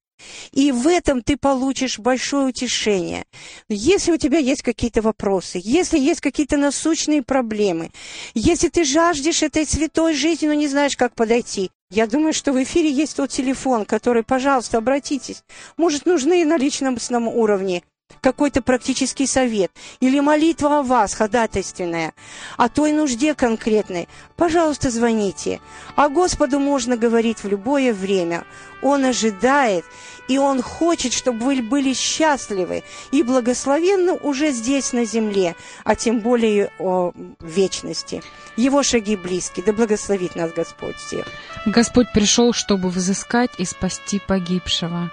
[0.53, 3.25] И в этом ты получишь большое утешение.
[3.69, 7.91] Если у тебя есть какие-то вопросы, если есть какие-то насущные проблемы,
[8.35, 12.63] если ты жаждешь этой святой жизни, но не знаешь, как подойти, я думаю, что в
[12.63, 15.45] эфире есть тот телефон, который, пожалуйста, обратитесь.
[15.77, 17.83] Может, нужны на личностном уровне
[18.27, 19.71] какой-то практический совет
[20.01, 22.13] или молитва о вас, ходатайственная,
[22.57, 25.61] о той нужде конкретной, пожалуйста, звоните.
[25.95, 28.43] А Господу можно говорить в любое время.
[28.83, 29.85] Он ожидает,
[30.27, 35.55] и Он хочет, чтобы вы были счастливы и благословенны уже здесь, на земле,
[35.85, 38.25] а тем более о вечности.
[38.57, 41.27] Его шаги близки, да благословит нас Господь всех.
[41.65, 45.13] Господь пришел, чтобы взыскать и спасти погибшего.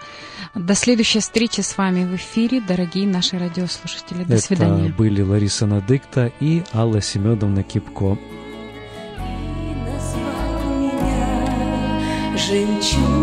[0.55, 4.23] До следующей встречи с вами в эфире, дорогие наши радиослушатели.
[4.23, 4.93] До Это свидания.
[4.95, 8.19] были Лариса Надыкта и Алла Семеновна Кипко.
[12.35, 13.22] И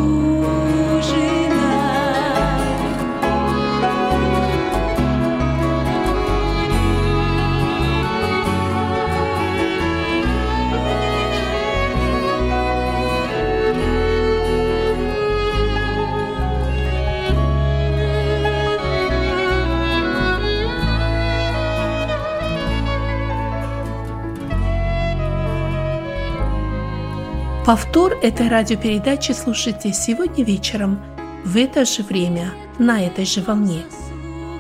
[27.71, 31.01] Повтор этой радиопередачи слушайте сегодня вечером
[31.45, 33.85] в это же время на этой же волне.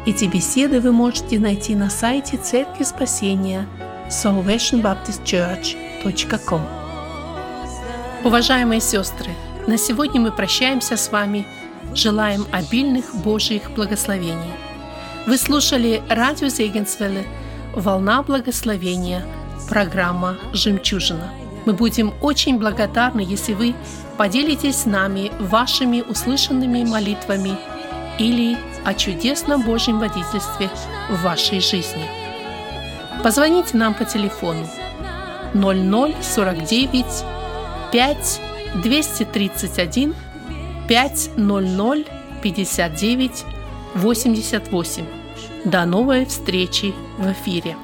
[0.06, 3.66] Эти беседы вы можете найти на сайте Церкви Спасения
[4.08, 6.60] salvationbaptistchurch.com
[8.22, 9.32] Уважаемые сестры,
[9.66, 11.44] на сегодня мы прощаемся с вами.
[11.92, 14.54] Желаем обильных Божьих благословений.
[15.26, 17.26] Вы слушали радио Зегенсвелле
[17.74, 19.24] «Волна благословения»,
[19.68, 21.39] программа «Жемчужина».
[21.66, 23.74] Мы будем очень благодарны, если вы
[24.16, 27.56] поделитесь с нами вашими услышанными молитвами
[28.18, 30.70] или о чудесном Божьем водительстве
[31.10, 32.08] в вашей жизни.
[33.22, 34.66] Позвоните нам по телефону
[35.54, 37.04] 0049
[37.92, 38.40] 5
[38.82, 40.14] 231
[40.88, 42.06] 500
[42.42, 43.44] 59
[43.94, 45.04] 88.
[45.64, 47.76] До новой встречи в эфире.